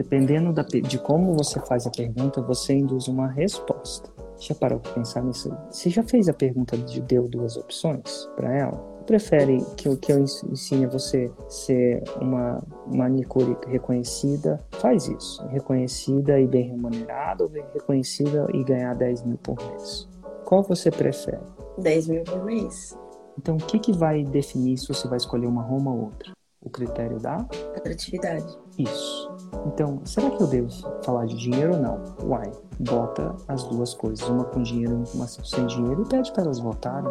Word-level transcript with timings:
Dependendo 0.00 0.50
da, 0.50 0.62
de 0.62 0.98
como 0.98 1.34
você 1.34 1.60
faz 1.60 1.86
a 1.86 1.90
pergunta, 1.90 2.40
você 2.40 2.72
induz 2.72 3.06
uma 3.06 3.26
resposta. 3.26 4.10
Já 4.38 4.54
parou 4.54 4.80
para 4.80 4.94
pensar 4.94 5.22
nisso? 5.22 5.54
Você 5.70 5.90
já 5.90 6.02
fez 6.02 6.26
a 6.26 6.32
pergunta 6.32 6.74
de 6.74 7.02
deu 7.02 7.28
duas 7.28 7.54
opções 7.58 8.26
para 8.34 8.50
ela? 8.50 8.78
Prefere 9.04 9.58
que, 9.76 9.88
eu, 9.88 9.98
que 9.98 10.10
eu 10.10 10.18
ensine 10.18 10.86
você 10.86 11.30
ser 11.50 12.02
uma 12.18 12.62
manicure 12.86 13.54
reconhecida? 13.66 14.58
Faz 14.70 15.06
isso. 15.06 15.46
Reconhecida 15.48 16.40
e 16.40 16.46
bem 16.46 16.70
remunerada 16.70 17.44
ou 17.44 17.50
reconhecida 17.50 18.46
e 18.54 18.64
ganhar 18.64 18.94
10 18.94 19.24
mil 19.24 19.36
por 19.36 19.58
mês? 19.68 20.08
Qual 20.46 20.62
você 20.62 20.90
prefere? 20.90 21.42
10 21.76 22.08
mil 22.08 22.24
por 22.24 22.42
mês. 22.42 22.96
Então, 23.36 23.56
o 23.56 23.66
que, 23.66 23.78
que 23.78 23.92
vai 23.92 24.24
definir 24.24 24.78
se 24.78 24.88
você 24.88 25.06
vai 25.06 25.18
escolher 25.18 25.46
uma 25.46 25.62
Roma 25.62 25.92
ou 25.92 26.04
outra? 26.04 26.32
O 26.62 26.70
critério 26.70 27.18
da? 27.18 27.36
Atratividade. 27.76 28.58
Isso. 28.82 29.30
Então, 29.66 30.00
será 30.06 30.30
que 30.30 30.42
eu 30.42 30.46
devo 30.46 30.70
falar 31.04 31.26
de 31.26 31.36
dinheiro 31.36 31.74
ou 31.74 31.80
não? 31.80 32.02
Uai, 32.22 32.50
bota 32.78 33.36
as 33.46 33.62
duas 33.64 33.92
coisas, 33.92 34.26
uma 34.26 34.44
com 34.44 34.62
dinheiro 34.62 35.04
e 35.12 35.16
uma 35.16 35.26
sem 35.26 35.66
dinheiro, 35.66 36.02
e 36.02 36.08
pede 36.08 36.32
para 36.32 36.44
elas 36.44 36.58
votarem. 36.58 37.10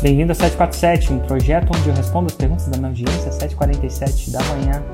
Bem-vindo 0.00 0.30
a 0.30 0.34
747, 0.34 1.12
um 1.12 1.18
projeto 1.26 1.70
onde 1.76 1.88
eu 1.88 1.94
respondo 1.94 2.26
as 2.26 2.36
perguntas 2.36 2.68
da 2.68 2.76
minha 2.76 2.90
audiência 2.90 3.30
às 3.30 3.38
7h47 3.38 4.30
da 4.30 4.38
manhã. 4.44 4.84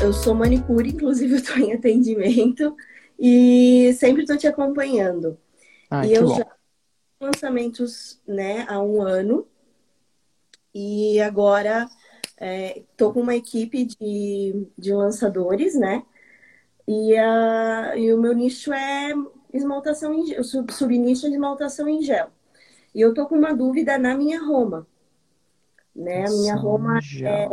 Eu 0.00 0.12
sou 0.12 0.34
manicure, 0.34 0.90
inclusive 0.90 1.32
eu 1.32 1.38
estou 1.38 1.56
em 1.56 1.72
atendimento 1.72 2.76
e 3.18 3.92
sempre 3.98 4.22
estou 4.22 4.36
te 4.36 4.46
acompanhando. 4.46 5.36
Ah, 5.90 6.06
e 6.06 6.10
que 6.10 6.14
eu 6.14 6.28
bom. 6.28 6.36
já 6.36 6.46
lançamentos 7.20 8.20
né, 8.24 8.64
há 8.68 8.80
um 8.80 9.02
ano. 9.02 9.44
E 10.72 11.20
agora 11.20 11.88
estou 12.40 13.12
com 13.12 13.20
uma 13.20 13.34
equipe 13.34 13.84
de, 13.84 14.66
de 14.76 14.92
lançadores, 14.92 15.74
né? 15.74 16.02
E, 16.86 17.16
a, 17.16 17.94
e 17.96 18.12
o 18.12 18.20
meu 18.20 18.32
nicho 18.32 18.72
é 18.72 19.12
esmaltação 19.52 20.14
em 20.14 20.26
gel, 20.26 20.44
sub, 20.44 20.72
subnicho 20.72 21.26
é 21.26 21.28
de 21.28 21.34
esmaltação 21.34 21.88
em 21.88 22.02
gel. 22.02 22.30
E 22.94 23.00
eu 23.00 23.12
tô 23.12 23.26
com 23.26 23.36
uma 23.36 23.54
dúvida 23.54 23.98
na 23.98 24.16
minha 24.16 24.42
Roma. 24.42 24.86
Né? 25.94 26.26
A 26.26 26.30
minha 26.30 26.54
Roma 26.54 26.98
é, 27.22 27.48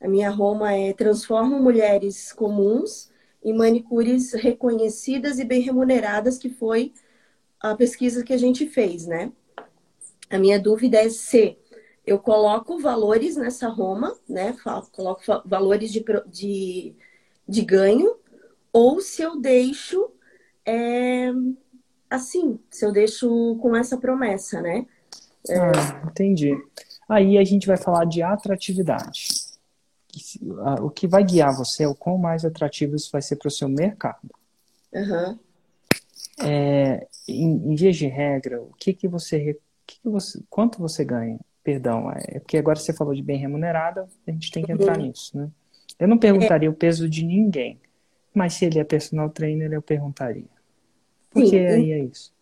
a 0.00 0.08
minha 0.08 0.30
Roma 0.30 0.72
é 0.72 0.92
transforma 0.92 1.58
mulheres 1.58 2.32
comuns 2.32 3.10
em 3.42 3.56
manicures 3.56 4.32
reconhecidas 4.32 5.38
e 5.38 5.44
bem 5.44 5.60
remuneradas, 5.60 6.36
que 6.36 6.50
foi 6.50 6.92
a 7.60 7.74
pesquisa 7.74 8.24
que 8.24 8.32
a 8.32 8.36
gente 8.36 8.66
fez, 8.66 9.06
né? 9.06 9.32
A 10.28 10.38
minha 10.38 10.60
dúvida 10.60 10.98
é 10.98 11.08
se 11.08 11.56
eu 12.06 12.18
coloco 12.18 12.78
valores 12.78 13.36
nessa 13.36 13.68
Roma, 13.68 14.16
né? 14.28 14.56
Coloco 14.92 15.22
valores 15.44 15.92
de, 15.92 16.04
de, 16.26 16.94
de 17.48 17.62
ganho, 17.62 18.16
ou 18.72 19.00
se 19.00 19.22
eu 19.22 19.40
deixo 19.40 20.10
é, 20.64 21.30
assim, 22.10 22.58
se 22.70 22.84
eu 22.84 22.92
deixo 22.92 23.56
com 23.60 23.74
essa 23.76 23.96
promessa, 23.96 24.60
né? 24.60 24.86
É... 25.48 25.58
Ah, 25.58 26.02
entendi. 26.06 26.52
Aí 27.08 27.38
a 27.38 27.44
gente 27.44 27.66
vai 27.66 27.76
falar 27.76 28.04
de 28.04 28.22
atratividade. 28.22 29.28
O 30.80 30.90
que 30.90 31.06
vai 31.06 31.22
guiar 31.22 31.54
você 31.54 31.84
é 31.84 31.88
o 31.88 31.94
quão 31.94 32.18
mais 32.18 32.44
atrativo 32.44 32.96
isso 32.96 33.10
vai 33.12 33.22
ser 33.22 33.36
para 33.36 33.48
o 33.48 33.50
seu 33.50 33.68
mercado. 33.68 34.30
Uhum. 34.92 35.38
É, 36.40 37.06
em, 37.28 37.72
em 37.72 37.74
via 37.74 37.92
de 37.92 38.06
regra, 38.06 38.60
o 38.60 38.72
que 38.78 38.92
que 38.92 39.06
você, 39.06 39.58
que 39.86 40.00
que 40.00 40.08
você, 40.08 40.42
quanto 40.48 40.78
você 40.78 41.04
ganha? 41.04 41.38
Perdão, 41.66 42.12
é 42.12 42.38
porque 42.38 42.56
agora 42.56 42.78
você 42.78 42.92
falou 42.92 43.12
de 43.12 43.20
bem 43.20 43.38
remunerada, 43.38 44.08
a 44.24 44.30
gente 44.30 44.52
tem 44.52 44.64
que 44.64 44.70
entrar 44.70 44.96
nisso, 44.96 45.36
né? 45.36 45.50
Eu 45.98 46.06
não 46.06 46.16
perguntaria 46.16 46.68
é. 46.68 46.70
o 46.70 46.72
peso 46.72 47.10
de 47.10 47.24
ninguém, 47.24 47.80
mas 48.32 48.54
se 48.54 48.66
ele 48.66 48.78
é 48.78 48.84
personal 48.84 49.28
trainer, 49.30 49.72
eu 49.72 49.82
perguntaria. 49.82 50.46
Porque 51.28 51.48
Sim. 51.48 51.66
aí 51.66 51.90
é 51.90 51.98
isso. 52.04 52.32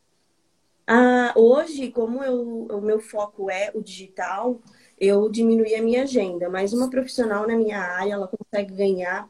Ah, 0.86 1.32
hoje, 1.34 1.90
como 1.90 2.22
eu, 2.22 2.66
o 2.66 2.82
meu 2.82 3.00
foco 3.00 3.50
é 3.50 3.70
o 3.74 3.80
digital, 3.80 4.60
eu 5.00 5.30
diminuí 5.30 5.74
a 5.74 5.82
minha 5.82 6.02
agenda, 6.02 6.50
mas 6.50 6.74
uma 6.74 6.90
profissional 6.90 7.46
na 7.46 7.56
minha 7.56 7.80
área, 7.80 8.12
ela 8.12 8.28
consegue 8.28 8.74
ganhar. 8.74 9.26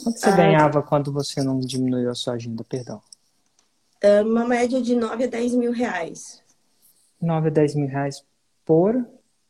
Quanto 0.00 0.20
você 0.20 0.28
ah, 0.28 0.36
ganhava 0.36 0.80
quando 0.80 1.12
você 1.12 1.42
não 1.42 1.58
diminuiu 1.58 2.08
a 2.08 2.14
sua 2.14 2.34
agenda, 2.34 2.62
perdão? 2.62 3.02
Uma 4.24 4.46
média 4.46 4.80
de 4.80 4.94
9 4.94 5.24
a 5.24 5.26
10 5.26 5.56
mil 5.56 5.72
reais. 5.72 6.40
9 7.20 7.48
a 7.48 7.50
10 7.50 7.74
mil 7.74 7.88
reais 7.88 8.24
por? 8.64 9.04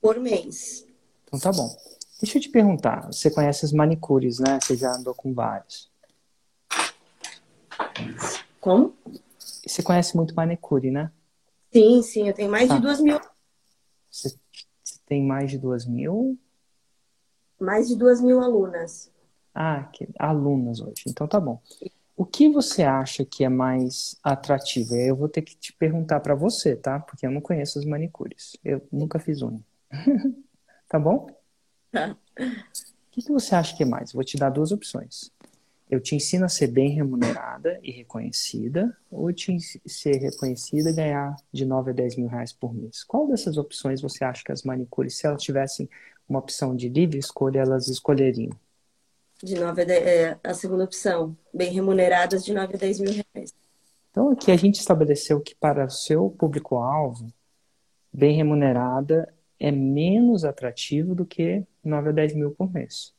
Por 0.04 0.20
mês. 0.20 0.87
Então 1.25 1.41
tá 1.41 1.50
bom. 1.50 1.75
Deixa 2.20 2.37
eu 2.37 2.42
te 2.42 2.50
perguntar, 2.50 3.06
você 3.06 3.31
conhece 3.31 3.65
as 3.65 3.72
manicures, 3.72 4.38
né? 4.38 4.59
Você 4.60 4.76
já 4.76 4.92
andou 4.92 5.15
com 5.15 5.32
vários. 5.32 5.91
Como? 8.60 8.94
Você 9.38 9.82
conhece 9.82 10.15
muito 10.15 10.34
manicure, 10.34 10.91
né? 10.91 11.10
Sim, 11.72 12.03
sim, 12.03 12.28
eu 12.28 12.34
tenho 12.34 12.50
mais 12.50 12.69
tá. 12.69 12.76
de 12.76 12.82
duas 12.82 13.00
mil. 13.00 13.19
Você, 14.10 14.28
você, 14.82 14.98
tem 15.06 15.25
mais 15.25 15.50
de 15.50 15.56
duas 15.56 15.87
mil? 15.87 16.38
Mais 17.59 17.88
de 17.88 17.97
duas 17.97 18.21
mil 18.21 18.42
alunas. 18.42 19.10
Ah, 19.54 19.84
que, 19.84 20.06
alunas 20.19 20.81
hoje. 20.81 21.04
Então 21.06 21.26
tá 21.26 21.41
bom. 21.41 21.62
O 22.15 22.26
que 22.26 22.47
você 22.50 22.82
acha 22.82 23.25
que 23.25 23.42
é 23.42 23.48
mais 23.48 24.19
atrativo? 24.22 24.97
Eu 24.97 25.16
vou 25.16 25.31
ter 25.31 25.41
que 25.41 25.56
te 25.56 25.72
perguntar 25.72 26.21
para 26.21 26.34
você, 26.34 26.76
tá? 26.76 27.00
Porque 27.00 27.26
eu 27.26 27.31
não 27.31 27.41
conheço 27.41 27.78
as 27.78 27.86
manicures. 27.86 28.54
Eu 28.62 28.86
nunca 28.92 29.19
fiz 29.19 29.41
unha. 29.41 29.65
tá 30.88 30.99
bom? 30.99 31.27
Tá. 31.91 32.16
O 32.38 33.10
que, 33.10 33.22
que 33.22 33.32
você 33.32 33.55
acha 33.55 33.77
que 33.77 33.82
é 33.82 33.87
mais? 33.87 34.12
Vou 34.12 34.25
te 34.25 34.37
dar 34.37 34.50
duas 34.50 34.72
opções. 34.72 35.31
Eu 35.88 36.00
te 36.00 36.16
ensino 36.16 36.44
a 36.44 36.49
ser 36.49 36.69
bem 36.69 36.91
remunerada 36.91 37.78
e 37.82 37.91
reconhecida, 37.93 38.97
ou 39.10 39.33
te 39.33 39.56
ser 39.87 40.16
reconhecida 40.16 40.91
e 40.91 40.94
ganhar 40.94 41.37
de 41.53 41.65
9 41.65 41.91
a 41.91 41.94
10 41.94 42.16
mil 42.16 42.27
reais 42.27 42.53
por 42.53 42.75
mês. 42.75 43.04
Qual 43.04 43.28
dessas 43.28 43.59
opções 43.59 44.00
você 44.00 44.25
acha 44.25 44.43
que 44.43 44.50
as 44.50 44.62
manicures, 44.62 45.16
se 45.16 45.27
elas 45.27 45.43
tivessem 45.43 45.88
uma 46.28 46.38
opção 46.38 46.75
de 46.75 46.88
livre 46.88 47.19
escolha, 47.19 47.60
elas 47.60 47.87
escolheriam? 47.88 48.50
De 49.43 49.54
9 49.56 49.83
a 49.83 49.84
10, 49.84 50.06
é, 50.06 50.38
a 50.43 50.54
segunda 50.54 50.84
opção, 50.84 51.37
bem 51.53 51.71
remuneradas 51.72 52.44
de 52.44 52.54
9 52.54 52.75
a 52.75 52.78
10 52.78 53.00
mil 53.00 53.12
reais. 53.12 53.54
Então 54.10 54.31
aqui 54.31 54.50
a 54.50 54.56
gente 54.56 54.81
estabeleceu 54.81 55.41
que 55.41 55.54
para 55.54 55.84
o 55.84 55.91
seu 55.91 56.31
público-alvo, 56.31 57.27
bem 58.12 58.34
remunerada 58.34 59.34
é 59.59 59.70
menos 59.70 60.44
atrativo 60.44 61.15
do 61.15 61.25
que 61.25 61.65
9 61.82 62.10
a 62.10 62.12
10 62.12 62.34
mil 62.34 62.50
por 62.50 62.72
mês. 62.72 63.15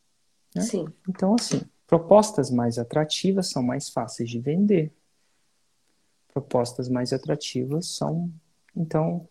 Né? 0.53 0.61
Sim. 0.61 0.85
Então, 1.07 1.35
assim, 1.35 1.61
propostas 1.87 2.49
mais 2.49 2.77
atrativas 2.77 3.49
são 3.49 3.63
mais 3.63 3.89
fáceis 3.89 4.29
de 4.29 4.39
vender. 4.39 4.91
Propostas 6.33 6.89
mais 6.89 7.13
atrativas 7.13 7.87
são. 7.87 8.31
Então, 8.75 9.27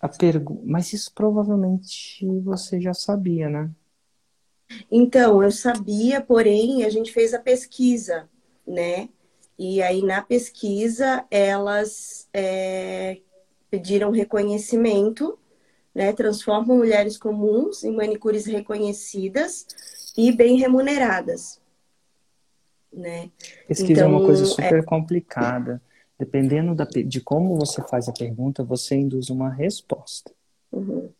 a 0.00 0.08
pergunta. 0.08 0.62
Mas 0.64 0.92
isso 0.92 1.12
provavelmente 1.14 2.26
você 2.40 2.80
já 2.80 2.94
sabia, 2.94 3.48
né? 3.48 3.70
Então, 4.90 5.42
eu 5.42 5.50
sabia, 5.50 6.20
porém, 6.20 6.84
a 6.84 6.90
gente 6.90 7.12
fez 7.12 7.32
a 7.32 7.38
pesquisa, 7.38 8.28
né? 8.66 9.08
E 9.58 9.82
aí, 9.82 10.02
na 10.02 10.22
pesquisa, 10.22 11.24
elas 11.30 12.28
é, 12.32 13.18
pediram 13.70 14.10
reconhecimento, 14.10 15.38
né? 15.98 16.12
Transformam 16.12 16.76
mulheres 16.76 17.18
comuns 17.18 17.82
em 17.82 17.90
manicures 17.90 18.46
reconhecidas 18.46 19.66
e 20.16 20.30
bem 20.30 20.56
remuneradas, 20.56 21.60
né? 22.92 23.32
Pesquisa 23.66 23.92
então, 23.92 24.04
é 24.04 24.06
uma 24.06 24.24
coisa 24.24 24.42
então, 24.42 24.54
super 24.54 24.78
é... 24.78 24.82
complicada. 24.82 25.82
Dependendo 26.16 26.72
da, 26.74 26.84
de 26.84 27.20
como 27.20 27.56
você 27.56 27.82
faz 27.88 28.08
a 28.08 28.12
pergunta, 28.12 28.62
você 28.62 28.94
induz 28.94 29.28
uma 29.28 29.50
resposta. 29.50 30.32
Uhum. 30.70 31.10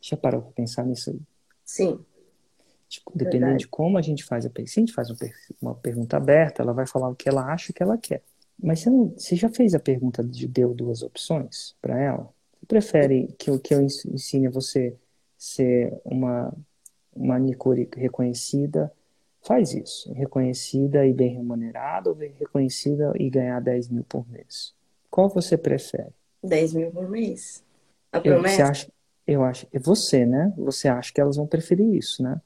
Já 0.00 0.16
parou 0.16 0.42
para 0.42 0.52
pensar 0.52 0.84
nisso 0.84 1.10
aí? 1.10 1.20
Sim. 1.64 1.98
Tipo, 2.88 3.10
dependendo 3.12 3.46
Verdade. 3.46 3.64
de 3.64 3.68
como 3.68 3.98
a 3.98 4.02
gente 4.02 4.24
faz 4.24 4.46
a 4.46 4.50
pergunta, 4.50 4.72
se 4.72 4.78
a 4.78 4.82
gente 4.82 4.92
faz 4.92 5.08
uma 5.60 5.74
pergunta 5.74 6.16
aberta, 6.16 6.62
ela 6.62 6.72
vai 6.72 6.86
falar 6.86 7.08
o 7.08 7.16
que 7.16 7.28
ela 7.28 7.52
acha 7.52 7.72
que 7.72 7.82
ela 7.82 7.98
quer. 7.98 8.22
Mas 8.60 8.80
você, 8.80 8.90
não, 8.90 9.08
você 9.16 9.34
já 9.34 9.48
fez 9.48 9.74
a 9.74 9.80
pergunta 9.80 10.22
de 10.22 10.46
deu 10.46 10.72
duas 10.72 11.02
opções 11.02 11.76
para 11.80 12.00
ela? 12.00 12.32
Prefere 12.68 13.34
que, 13.38 13.58
que 13.60 13.74
eu 13.74 13.80
ensine 13.80 14.48
você 14.48 14.94
ser 15.38 15.98
uma 16.04 16.52
manicure 17.16 17.88
reconhecida? 17.96 18.92
Faz 19.42 19.72
isso. 19.72 20.12
Reconhecida 20.12 21.06
e 21.06 21.12
bem 21.14 21.34
remunerada 21.34 22.10
ou 22.10 22.16
reconhecida 22.16 23.12
e 23.18 23.30
ganhar 23.30 23.60
10 23.60 23.88
mil 23.88 24.04
por 24.04 24.28
mês? 24.28 24.74
Qual 25.10 25.30
você 25.30 25.56
prefere? 25.56 26.12
10 26.44 26.74
mil 26.74 26.90
por 26.90 27.08
mês. 27.08 27.64
A 28.12 28.20
promessa? 28.20 28.60
Eu, 28.60 28.66
você 28.66 28.70
acha, 28.70 28.92
eu 29.26 29.44
acho. 29.44 29.66
É 29.72 29.78
você, 29.78 30.26
né? 30.26 30.52
Você 30.58 30.88
acha 30.88 31.12
que 31.12 31.20
elas 31.20 31.36
vão 31.36 31.46
preferir 31.46 31.94
isso, 31.94 32.22
né? 32.22 32.40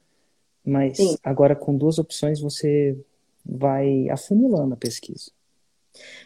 Mas 0.65 0.97
Sim. 0.97 1.17
agora 1.21 1.55
com 1.55 1.77
duas 1.77 1.99
opções 1.99 2.39
você 2.39 2.97
vai 3.45 4.09
afunilando 4.09 4.73
a 4.73 4.77
pesquisa. 4.77 5.31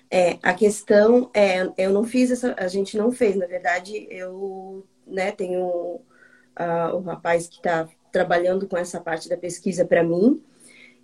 É, 0.09 0.37
a 0.41 0.53
questão 0.53 1.29
é, 1.33 1.69
eu 1.77 1.91
não 1.91 2.03
fiz 2.03 2.31
essa, 2.31 2.55
a 2.57 2.67
gente 2.67 2.97
não 2.97 3.11
fez, 3.11 3.35
na 3.35 3.45
verdade, 3.45 4.07
eu, 4.09 4.85
né, 5.05 5.31
tenho 5.31 5.65
uh, 5.65 6.95
o 6.95 6.99
rapaz 7.01 7.47
que 7.47 7.57
está 7.57 7.87
trabalhando 8.11 8.67
com 8.67 8.77
essa 8.77 8.99
parte 8.99 9.29
da 9.29 9.37
pesquisa 9.37 9.85
para 9.85 10.03
mim, 10.03 10.41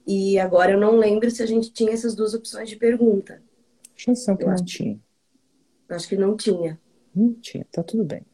E 0.06 0.38
agora 0.40 0.74
eu 0.74 0.80
não 0.80 0.98
lembro 0.98 1.30
se 1.32 1.42
a 1.42 1.46
gente 1.46 1.72
tinha 1.72 1.94
essas 1.94 2.16
duas 2.16 2.34
opções 2.34 2.70
de 2.70 2.76
pergunta. 2.76 3.42
Acho 3.96 4.36
que 4.36 4.46
não 4.46 4.66
tinha. 4.66 5.00
Acho 5.90 6.08
que 6.10 6.18
não 6.18 6.36
tinha. 6.36 6.80
Não 7.16 7.34
tinha, 7.36 7.66
tá 7.72 7.84
tudo 7.84 8.04
bem. 8.04 8.26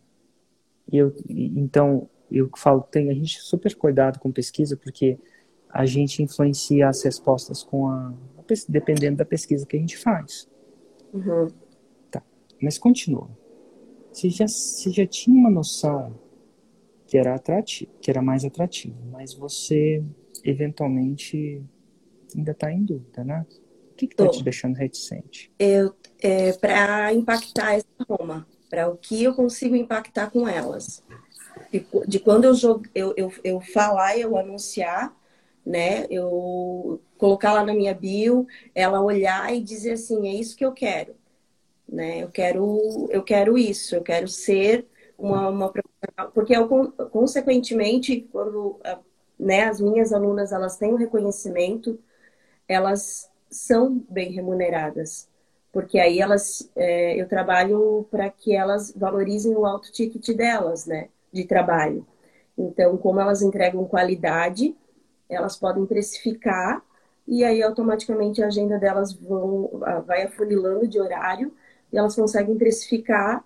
E 0.91 0.97
eu, 0.97 1.15
então, 1.29 2.09
eu 2.31 2.49
falo, 2.57 2.81
tem 2.81 3.09
a 3.09 3.13
gente 3.13 3.39
super 3.41 3.75
cuidado 3.75 4.19
com 4.19 4.31
pesquisa, 4.31 4.75
porque 4.75 5.19
a 5.69 5.85
gente 5.85 6.23
influencia 6.23 6.87
as 6.87 7.03
respostas 7.03 7.61
com 7.61 7.87
a, 7.87 8.13
dependendo 8.68 9.18
da 9.18 9.25
pesquisa 9.25 9.66
que 9.66 9.78
a 9.78 9.80
gente 9.80 9.98
faz. 9.98 10.50
Uhum. 11.13 11.48
Tá, 12.12 12.24
mas 12.62 12.78
continua. 12.78 13.30
Você 14.12 14.30
já, 14.30 14.48
você 14.48 14.92
já 14.92 15.06
tinha 15.06 15.36
uma 15.36 15.50
noção 15.50 16.19
que 17.07 17.18
era 17.18 17.36
atrativo, 17.36 17.92
que 18.01 18.10
era 18.12 18.22
mais 18.22 18.46
atrativo, 18.46 18.98
mas 19.12 19.34
você 19.34 20.04
eventualmente 20.44 21.63
ainda 22.36 22.51
está 22.51 22.72
em 22.72 22.84
dúvida, 22.84 23.24
né? 23.24 23.46
O 23.92 23.96
que 23.96 24.06
está 24.06 24.28
te 24.30 24.44
deixando 24.44 24.75
reticente? 24.75 25.51
Eu, 25.57 25.94
é, 26.22 26.54
para 26.54 27.13
impactar 27.13 27.74
essa 27.74 27.88
Roma, 28.07 28.48
para 28.69 28.88
o 28.88 28.96
que 28.96 29.24
eu 29.24 29.34
consigo 29.34 29.75
impactar 29.75 30.30
com 30.30 30.48
elas. 30.48 31.04
De, 31.72 31.86
de 32.07 32.19
quando 32.19 32.46
eu, 32.46 32.54
eu, 32.96 33.13
eu, 33.18 33.34
eu 33.44 33.62
falar, 33.62 34.18
eu 34.18 34.38
anunciar, 34.38 35.16
né? 35.65 36.06
Eu 36.09 37.01
colocar 37.17 37.53
lá 37.53 37.63
na 37.63 37.73
minha 37.73 37.94
bio, 37.94 38.47
ela 38.73 39.01
olhar 39.01 39.53
e 39.53 39.61
dizer 39.61 39.94
assim, 39.94 40.27
é 40.27 40.33
isso 40.33 40.56
que 40.56 40.65
eu 40.65 40.71
quero, 40.71 41.15
né? 41.88 42.23
Eu 42.23 42.29
quero, 42.29 43.07
eu 43.09 43.23
quero 43.23 43.57
isso, 43.57 43.95
eu 43.95 44.01
quero 44.01 44.27
ser 44.27 44.88
uma, 45.17 45.50
uma 45.50 45.71
porque 46.33 46.56
eu, 46.56 46.67
consequentemente, 47.11 48.27
quando 48.31 48.79
né, 49.38 49.63
as 49.63 49.79
minhas 49.79 50.13
alunas 50.13 50.51
elas 50.51 50.77
têm 50.77 50.91
o 50.91 50.95
um 50.95 50.97
reconhecimento, 50.97 52.00
elas 52.67 53.29
são 53.50 54.03
bem 54.09 54.31
remuneradas, 54.31 55.27
porque 55.71 56.00
aí 56.00 56.19
elas, 56.19 56.69
é, 56.75 57.19
eu 57.19 57.27
trabalho 57.27 58.07
para 58.12 58.29
que 58.29 58.55
elas 58.55 58.91
valorizem 58.91 59.55
o 59.55 59.65
alto 59.65 59.91
ticket 59.91 60.35
delas, 60.35 60.85
né, 60.85 61.09
de 61.31 61.45
trabalho. 61.45 62.05
Então, 62.57 62.97
como 62.97 63.19
elas 63.19 63.41
entregam 63.41 63.85
qualidade, 63.85 64.75
elas 65.29 65.57
podem 65.57 65.85
precificar 65.85 66.83
e 67.27 67.43
aí 67.43 67.61
automaticamente 67.61 68.41
a 68.41 68.47
agenda 68.47 68.77
delas 68.77 69.13
vão, 69.13 69.69
vai 70.05 70.23
afunilando 70.23 70.87
de 70.87 70.99
horário 70.99 71.53
e 71.91 71.97
elas 71.97 72.15
conseguem 72.15 72.57
precificar 72.57 73.43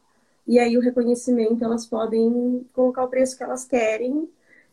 e 0.48 0.60
aí 0.60 0.78
o 0.78 0.82
reconhecimento 0.82 1.64
elas 1.64 1.86
podem 1.86 2.66
colocar 2.74 3.04
o 3.04 3.10
preço 3.10 3.38
que 3.38 3.44
elas 3.44 3.66
querem 3.66 4.30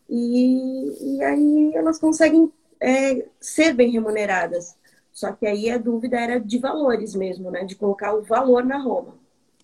e, 0.09 1.15
e 1.15 1.23
aí 1.23 1.71
elas 1.73 1.97
conseguem 1.97 2.51
é, 2.79 3.25
ser 3.39 3.73
bem 3.73 3.91
remuneradas. 3.91 4.75
Só 5.13 5.31
que 5.31 5.45
aí 5.45 5.69
a 5.69 5.77
dúvida 5.77 6.19
era 6.19 6.39
de 6.39 6.57
valores 6.57 7.15
mesmo, 7.15 7.51
né? 7.51 7.63
De 7.63 7.75
colocar 7.75 8.13
o 8.13 8.21
valor 8.21 8.65
na 8.65 8.77
Roma. 8.77 9.15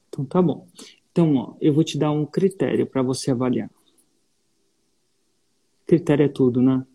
Então 0.08 0.24
tá 0.24 0.42
bom. 0.42 0.68
Então, 1.12 1.36
ó, 1.36 1.54
eu 1.60 1.74
vou 1.74 1.84
te 1.84 1.98
dar 1.98 2.12
um 2.12 2.26
critério 2.26 2.86
para 2.86 3.02
você 3.02 3.32
avaliar. 3.32 3.70
Critério 5.86 6.26
é 6.26 6.30
tudo, 6.30 6.62
né? 6.62 6.86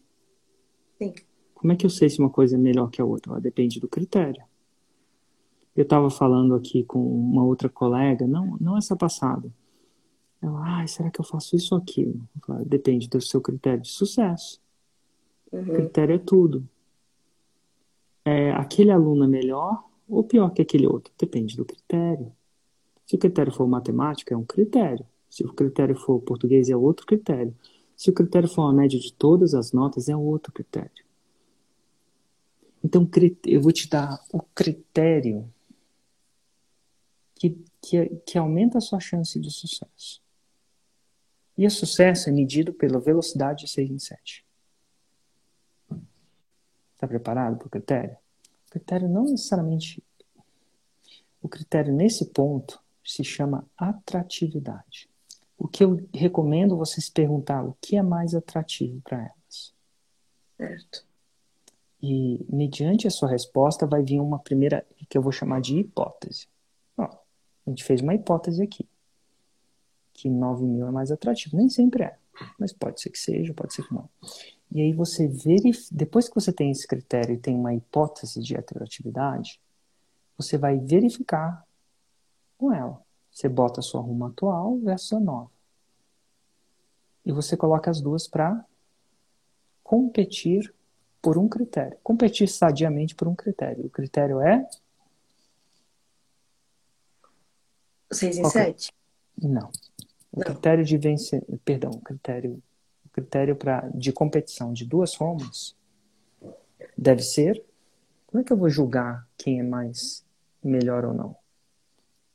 Sim. 1.02 1.14
Como 1.54 1.72
é 1.72 1.76
que 1.76 1.86
eu 1.86 1.90
sei 1.90 2.08
se 2.08 2.18
uma 2.18 2.30
coisa 2.30 2.56
é 2.56 2.58
melhor 2.58 2.90
que 2.90 3.00
a 3.00 3.04
outra? 3.04 3.40
depende 3.40 3.80
do 3.80 3.88
critério. 3.88 4.42
Eu 5.74 5.84
estava 5.84 6.10
falando 6.10 6.54
aqui 6.54 6.84
com 6.84 6.98
uma 7.00 7.44
outra 7.44 7.68
colega, 7.68 8.26
não, 8.26 8.56
não 8.60 8.76
essa 8.76 8.94
passada. 8.94 9.50
Ela, 10.40 10.82
ah, 10.82 10.86
será 10.86 11.10
que 11.10 11.20
eu 11.20 11.24
faço 11.24 11.56
isso 11.56 11.74
ou 11.74 11.80
aquilo? 11.80 12.20
Falo, 12.44 12.64
depende 12.64 13.08
do 13.08 13.20
seu 13.20 13.40
critério 13.40 13.80
de 13.80 13.88
sucesso. 13.88 14.60
Uhum. 15.52 15.64
Critério 15.64 16.16
é 16.16 16.18
tudo. 16.18 16.68
É, 18.24 18.52
aquele 18.52 18.90
aluno 18.90 19.24
é 19.24 19.28
melhor 19.28 19.84
ou 20.08 20.24
pior 20.24 20.50
que 20.50 20.62
aquele 20.62 20.86
outro? 20.86 21.12
Depende 21.18 21.56
do 21.56 21.64
critério. 21.64 22.32
Se 23.06 23.14
o 23.14 23.18
critério 23.18 23.52
for 23.52 23.66
matemática, 23.66 24.34
é 24.34 24.36
um 24.36 24.44
critério. 24.44 25.06
Se 25.30 25.44
o 25.44 25.52
critério 25.52 25.96
for 25.96 26.20
português, 26.20 26.68
é 26.68 26.76
outro 26.76 27.06
critério. 27.06 27.54
Se 28.02 28.10
o 28.10 28.12
critério 28.12 28.48
for 28.48 28.62
a 28.62 28.72
média 28.72 28.98
de 28.98 29.12
todas 29.12 29.54
as 29.54 29.70
notas, 29.70 30.08
é 30.08 30.16
outro 30.16 30.52
critério. 30.52 31.04
Então, 32.82 33.08
eu 33.46 33.60
vou 33.60 33.70
te 33.70 33.88
dar 33.88 34.20
o 34.32 34.40
critério 34.40 35.48
que, 37.36 37.64
que, 37.80 38.08
que 38.26 38.36
aumenta 38.36 38.78
a 38.78 38.80
sua 38.80 38.98
chance 38.98 39.38
de 39.38 39.52
sucesso. 39.52 40.20
E 41.56 41.64
o 41.64 41.70
sucesso 41.70 42.28
é 42.28 42.32
medido 42.32 42.72
pela 42.72 42.98
velocidade 42.98 43.66
de 43.66 43.70
6 43.70 43.90
em 43.92 43.98
7. 44.00 44.44
Está 46.94 47.06
preparado 47.06 47.56
para 47.56 47.68
o 47.68 47.70
critério? 47.70 48.16
O 48.66 48.70
critério 48.72 49.08
não 49.08 49.26
necessariamente. 49.26 50.02
O 51.40 51.48
critério 51.48 51.94
nesse 51.94 52.26
ponto 52.32 52.82
se 53.04 53.22
chama 53.22 53.64
atratividade. 53.78 55.11
O 55.62 55.68
que 55.68 55.84
eu 55.84 56.04
recomendo 56.12 56.76
vocês 56.76 57.08
perguntar 57.08 57.64
o 57.64 57.76
que 57.80 57.96
é 57.96 58.02
mais 58.02 58.34
atrativo 58.34 59.00
para 59.02 59.18
elas. 59.18 59.72
Certo. 60.56 61.06
E 62.02 62.44
mediante 62.48 63.06
a 63.06 63.10
sua 63.10 63.28
resposta 63.28 63.86
vai 63.86 64.02
vir 64.02 64.18
uma 64.18 64.40
primeira 64.40 64.84
que 65.08 65.16
eu 65.16 65.22
vou 65.22 65.30
chamar 65.30 65.60
de 65.60 65.78
hipótese. 65.78 66.48
Ó, 66.98 67.04
a 67.04 67.70
gente 67.70 67.84
fez 67.84 68.00
uma 68.00 68.12
hipótese 68.12 68.60
aqui 68.60 68.88
que 70.12 70.28
9 70.28 70.64
mil 70.64 70.84
é 70.88 70.90
mais 70.90 71.12
atrativo. 71.12 71.56
Nem 71.56 71.68
sempre 71.68 72.02
é, 72.02 72.18
mas 72.58 72.72
pode 72.72 73.00
ser 73.00 73.10
que 73.10 73.18
seja, 73.18 73.54
pode 73.54 73.72
ser 73.72 73.86
que 73.86 73.94
não. 73.94 74.10
E 74.68 74.80
aí 74.80 74.92
você 74.92 75.28
verifica, 75.28 75.86
depois 75.92 76.28
que 76.28 76.34
você 76.34 76.52
tem 76.52 76.72
esse 76.72 76.88
critério 76.88 77.36
e 77.36 77.38
tem 77.38 77.54
uma 77.54 77.72
hipótese 77.72 78.42
de 78.42 78.56
atratividade, 78.56 79.60
você 80.36 80.58
vai 80.58 80.76
verificar 80.76 81.64
com 82.58 82.72
ela. 82.72 83.00
Você 83.30 83.48
bota 83.48 83.78
a 83.78 83.82
sua 83.82 84.00
ruma 84.00 84.30
atual 84.30 84.76
versus 84.80 85.12
a 85.12 85.20
nova. 85.20 85.51
E 87.24 87.32
você 87.32 87.56
coloca 87.56 87.90
as 87.90 88.00
duas 88.00 88.26
para 88.26 88.64
competir 89.82 90.74
por 91.20 91.38
um 91.38 91.48
critério. 91.48 91.96
Competir 92.02 92.48
sadiamente 92.48 93.14
por 93.14 93.28
um 93.28 93.34
critério. 93.34 93.86
O 93.86 93.90
critério 93.90 94.40
é. 94.40 94.66
6 98.10 98.38
em 98.38 98.44
7? 98.44 98.92
Não. 99.40 99.70
O 100.32 100.38
Não. 100.38 100.44
critério 100.44 100.84
de 100.84 100.98
vencer, 100.98 101.42
perdão, 101.64 101.90
o 101.90 102.00
critério, 102.00 102.62
o 103.06 103.08
critério 103.10 103.54
para 103.54 103.88
de 103.94 104.12
competição 104.12 104.72
de 104.72 104.84
duas 104.84 105.14
Romas 105.14 105.76
deve 106.96 107.22
ser 107.22 107.62
como 108.26 108.40
é 108.40 108.44
que 108.44 108.52
eu 108.52 108.56
vou 108.56 108.70
julgar 108.70 109.28
quem 109.36 109.60
é 109.60 109.62
mais 109.62 110.24
melhor 110.64 111.04
ou 111.04 111.12
não? 111.12 111.36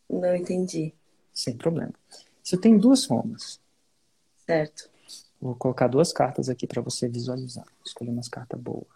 Não 0.08 0.36
entendi. 0.36 0.94
Sem 1.34 1.58
problema. 1.58 1.94
Se 2.44 2.56
eu 2.56 2.62
tenho 2.62 2.80
duas 2.80 3.06
Romas. 3.06 3.60
Certo. 4.48 4.90
Vou 5.42 5.56
colocar 5.56 5.88
duas 5.88 6.14
cartas 6.14 6.48
aqui 6.48 6.66
para 6.66 6.82
você 6.82 7.10
visualizar. 7.10 7.68
Escolher 7.86 8.10
umas 8.10 8.30
cartas 8.30 8.60
boas. 8.60 8.88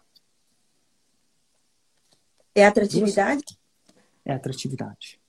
É 2.54 2.64
atratividade? 2.64 3.44
Duas... 3.44 4.04
É 4.24 4.32
atratividade. 4.32 5.20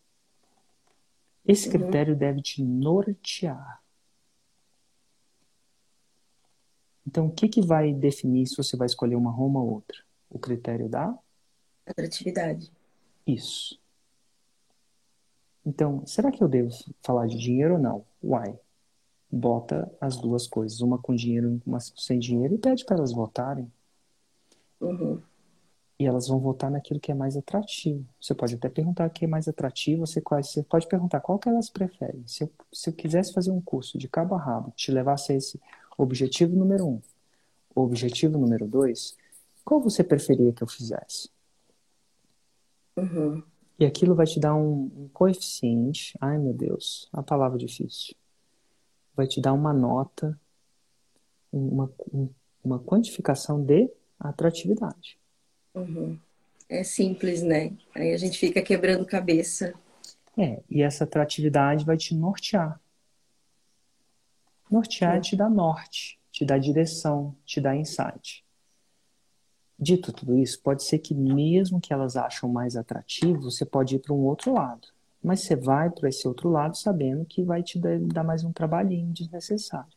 Esse 1.46 1.68
uhum. 1.68 1.74
critério 1.74 2.16
deve 2.16 2.42
te 2.42 2.64
nortear. 2.64 3.82
Então, 7.06 7.28
o 7.28 7.32
que, 7.32 7.50
que 7.50 7.62
vai 7.62 7.94
definir 7.94 8.48
se 8.48 8.56
você 8.56 8.78
vai 8.78 8.86
escolher 8.86 9.16
uma 9.16 9.30
Roma 9.30 9.62
ou 9.62 9.72
outra? 9.74 9.98
O 10.30 10.40
critério 10.40 10.88
da? 10.88 11.14
Atratividade. 11.86 12.72
Isso. 13.28 13.78
Então, 15.66 16.06
será 16.06 16.32
que 16.32 16.42
eu 16.42 16.48
devo 16.48 16.70
falar 17.02 17.28
de 17.28 17.38
dinheiro 17.38 17.74
ou 17.74 17.80
não? 17.80 18.06
Uai. 18.24 18.58
Bota 19.36 19.92
as 20.00 20.18
duas 20.18 20.48
coisas, 20.48 20.82
uma 20.82 20.98
com 20.98 21.16
dinheiro, 21.16 21.62
uma 21.66 21.80
sem 21.80 22.20
dinheiro, 22.20 22.54
e 22.54 22.58
pede 22.58 22.86
para 22.86 22.98
elas 22.98 23.12
votarem. 23.12 23.72
Uhum 24.80 25.22
e 26.00 26.06
elas 26.06 26.28
vão 26.28 26.40
votar 26.40 26.72
naquilo 26.72 27.00
que 27.00 27.12
é 27.12 27.16
mais 27.16 27.38
atrativo. 27.38 28.06
Você 28.20 28.34
pode 28.34 28.56
até 28.56 28.70
perguntar 28.70 29.08
o 29.08 29.10
que 29.10 29.26
é 29.26 29.28
mais 29.28 29.48
atrativo, 29.48 30.06
você, 30.06 30.22
você 30.22 30.64
pode 30.64 30.88
perguntar 30.88 31.22
qual 31.22 31.40
que 31.40 31.48
elas 31.48 31.70
preferem. 31.70 32.24
Se 32.28 32.44
eu, 32.44 32.52
se 32.72 32.90
eu 32.90 32.94
quisesse 32.94 33.34
fazer 33.34 33.52
um 33.52 33.62
curso 33.62 33.98
de 33.98 34.08
cabo 34.08 34.36
a 34.36 34.40
rabo, 34.40 34.74
te 34.76 34.92
levasse 34.92 35.32
a 35.32 35.36
esse 35.36 35.60
objetivo 35.98 36.56
número 36.56 36.88
um, 36.88 37.02
objetivo 37.76 38.38
número 38.38 38.68
dois, 38.68 39.16
qual 39.64 39.80
você 39.80 40.04
preferia 40.04 40.52
que 40.52 40.64
eu 40.64 40.68
fizesse? 40.68 41.30
Uhum. 42.98 43.42
E 43.80 43.86
aquilo 43.86 44.14
vai 44.14 44.26
te 44.26 44.40
dar 44.40 44.56
um, 44.56 44.92
um 44.96 45.10
coeficiente, 45.14 46.18
ai 46.20 46.38
meu 46.38 46.54
Deus, 46.54 47.10
a 47.12 47.24
palavra 47.24 47.58
difícil, 47.58 48.16
vai 49.16 49.28
te 49.28 49.40
dar 49.40 49.54
uma 49.54 49.74
nota, 49.74 50.40
uma, 51.52 51.92
uma 52.64 52.80
quantificação 52.80 53.64
de 53.64 53.90
atratividade. 54.20 55.18
Uhum. 55.74 56.18
É 56.70 56.84
simples, 56.84 57.44
né? 57.44 57.74
Aí 57.94 58.14
a 58.14 58.18
gente 58.18 58.38
fica 58.38 58.62
quebrando 58.62 59.06
cabeça. 59.06 59.74
É, 60.38 60.62
e 60.70 60.82
essa 60.82 61.04
atratividade 61.04 61.86
vai 61.86 61.98
te 61.98 62.16
nortear. 62.16 62.80
Nortear 64.70 65.18
é. 65.18 65.22
te 65.22 65.36
dá 65.36 65.50
norte, 65.50 66.20
te 66.32 66.44
dá 66.44 66.58
direção, 66.58 67.36
te 67.46 67.62
dá 67.62 67.76
insight. 67.76 68.44
Dito 69.78 70.12
tudo 70.12 70.38
isso, 70.38 70.62
pode 70.62 70.84
ser 70.84 71.00
que 71.00 71.14
mesmo 71.14 71.80
que 71.80 71.94
elas 71.94 72.16
acham 72.16 72.50
mais 72.50 72.76
atrativo, 72.76 73.52
você 73.52 73.66
pode 73.66 73.96
ir 73.96 74.00
para 74.00 74.14
um 74.14 74.22
outro 74.22 74.54
lado. 74.54 74.88
Mas 75.24 75.42
você 75.42 75.56
vai 75.56 75.90
para 75.90 76.10
esse 76.10 76.28
outro 76.28 76.50
lado 76.50 76.76
sabendo 76.78 77.26
que 77.26 77.44
vai 77.44 77.64
te 77.64 77.80
dar 77.80 78.24
mais 78.24 78.44
um 78.44 78.52
trabalhinho 78.52 79.14
desnecessário. 79.14 79.94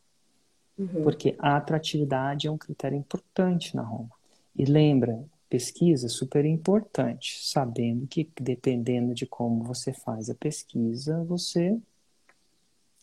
Uhum. 0.78 1.02
Porque 1.02 1.34
a 1.38 1.56
atratividade 1.56 2.46
é 2.46 2.50
um 2.50 2.58
critério 2.58 2.96
importante 2.96 3.74
na 3.74 3.82
Roma. 3.82 4.10
E 4.54 4.64
lembra, 4.64 5.24
pesquisa 5.48 6.08
super 6.08 6.44
importante, 6.44 7.40
sabendo 7.42 8.06
que 8.06 8.30
dependendo 8.40 9.14
de 9.14 9.26
como 9.26 9.64
você 9.64 9.92
faz 9.92 10.30
a 10.30 10.34
pesquisa, 10.34 11.24
você 11.24 11.76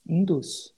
induz. 0.07 0.73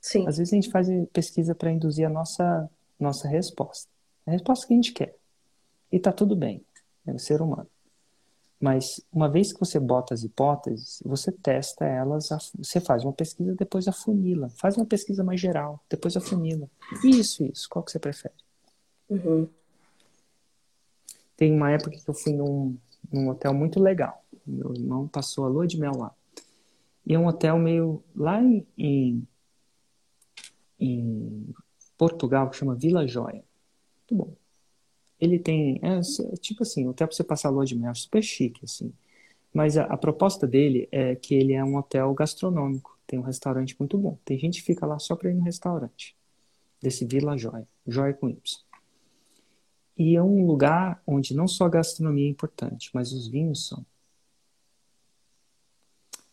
Sim. 0.00 0.26
Às 0.26 0.38
vezes 0.38 0.52
a 0.52 0.56
gente 0.56 0.70
faz 0.70 0.88
pesquisa 1.12 1.54
para 1.54 1.70
induzir 1.70 2.06
a 2.06 2.10
nossa, 2.10 2.70
nossa 2.98 3.28
resposta. 3.28 3.90
A 4.26 4.30
resposta 4.30 4.66
que 4.66 4.72
a 4.72 4.76
gente 4.76 4.92
quer. 4.92 5.16
E 5.90 5.98
tá 5.98 6.12
tudo 6.12 6.34
bem. 6.34 6.64
É 7.06 7.12
o 7.12 7.18
ser 7.18 7.40
humano. 7.40 7.68
Mas 8.58 9.00
uma 9.12 9.28
vez 9.28 9.52
que 9.52 9.60
você 9.60 9.78
bota 9.78 10.14
as 10.14 10.24
hipóteses, 10.24 11.02
você 11.04 11.30
testa 11.30 11.84
elas, 11.84 12.30
você 12.56 12.80
faz 12.80 13.04
uma 13.04 13.12
pesquisa, 13.12 13.54
depois 13.54 13.86
afunila. 13.86 14.48
Faz 14.50 14.76
uma 14.76 14.86
pesquisa 14.86 15.22
mais 15.22 15.40
geral, 15.40 15.80
depois 15.90 16.16
afunila. 16.16 16.68
Isso, 17.04 17.44
isso. 17.44 17.68
Qual 17.68 17.84
que 17.84 17.92
você 17.92 17.98
prefere? 17.98 18.34
Uhum. 19.10 19.48
Tem 21.36 21.52
uma 21.52 21.70
época 21.70 21.90
que 21.90 22.08
eu 22.08 22.14
fui 22.14 22.32
num, 22.32 22.76
num 23.12 23.28
hotel 23.28 23.52
muito 23.52 23.78
legal. 23.78 24.24
Meu 24.46 24.72
irmão 24.74 25.06
passou 25.06 25.44
a 25.44 25.48
lua 25.48 25.66
de 25.66 25.78
mel 25.78 25.96
lá. 25.96 26.14
E 27.06 27.14
é 27.14 27.18
um 27.18 27.26
hotel 27.26 27.58
meio 27.58 28.02
lá 28.14 28.42
em, 28.42 28.66
em, 28.76 29.28
em 30.80 31.54
Portugal 31.98 32.48
que 32.48 32.56
chama 32.56 32.74
Vila 32.74 33.06
Joia. 33.06 33.44
Muito 34.10 34.14
bom. 34.14 34.45
Ele 35.20 35.38
tem, 35.38 35.80
é, 35.82 36.00
tipo 36.40 36.62
assim, 36.62 36.86
hotel 36.86 37.06
para 37.06 37.16
você 37.16 37.24
passar 37.24 37.48
a 37.48 37.50
lua 37.50 37.64
de 37.64 37.74
mel, 37.74 37.94
super 37.94 38.22
chique, 38.22 38.60
assim. 38.64 38.92
Mas 39.52 39.76
a, 39.78 39.84
a, 39.84 39.96
proposta 39.96 40.46
dele 40.46 40.86
é 40.92 41.14
que 41.16 41.34
ele 41.34 41.54
é 41.54 41.64
um 41.64 41.76
hotel 41.76 42.12
gastronômico. 42.12 42.98
Tem 43.06 43.18
um 43.18 43.22
restaurante 43.22 43.74
muito 43.78 43.96
bom. 43.96 44.18
Tem 44.24 44.38
gente 44.38 44.60
que 44.60 44.66
fica 44.66 44.84
lá 44.84 44.98
só 44.98 45.16
para 45.16 45.30
ir 45.30 45.34
no 45.34 45.42
restaurante. 45.42 46.14
Desse 46.82 47.06
Vila 47.06 47.38
Joia. 47.38 47.66
Joia 47.86 48.12
com 48.12 48.28
Y. 48.28 48.66
E 49.96 50.14
é 50.14 50.22
um 50.22 50.46
lugar 50.46 51.02
onde 51.06 51.34
não 51.34 51.48
só 51.48 51.64
a 51.64 51.70
gastronomia 51.70 52.26
é 52.26 52.30
importante, 52.30 52.90
mas 52.92 53.12
os 53.12 53.28
vinhos 53.28 53.66
são. 53.66 53.84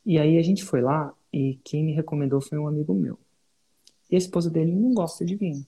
E 0.05 0.19
aí 0.19 0.37
a 0.37 0.41
gente 0.41 0.65
foi 0.65 0.81
lá 0.81 1.13
e 1.31 1.59
quem 1.63 1.81
me 1.83 1.93
recomendou 1.93 2.41
foi 2.41 2.57
um 2.57 2.67
amigo 2.67 2.93
meu. 2.93 3.17
E 4.11 4.15
a 4.15 4.17
esposa 4.17 4.49
dele 4.49 4.75
não 4.75 4.93
gosta 4.93 5.23
de 5.23 5.35
vinho. 5.37 5.65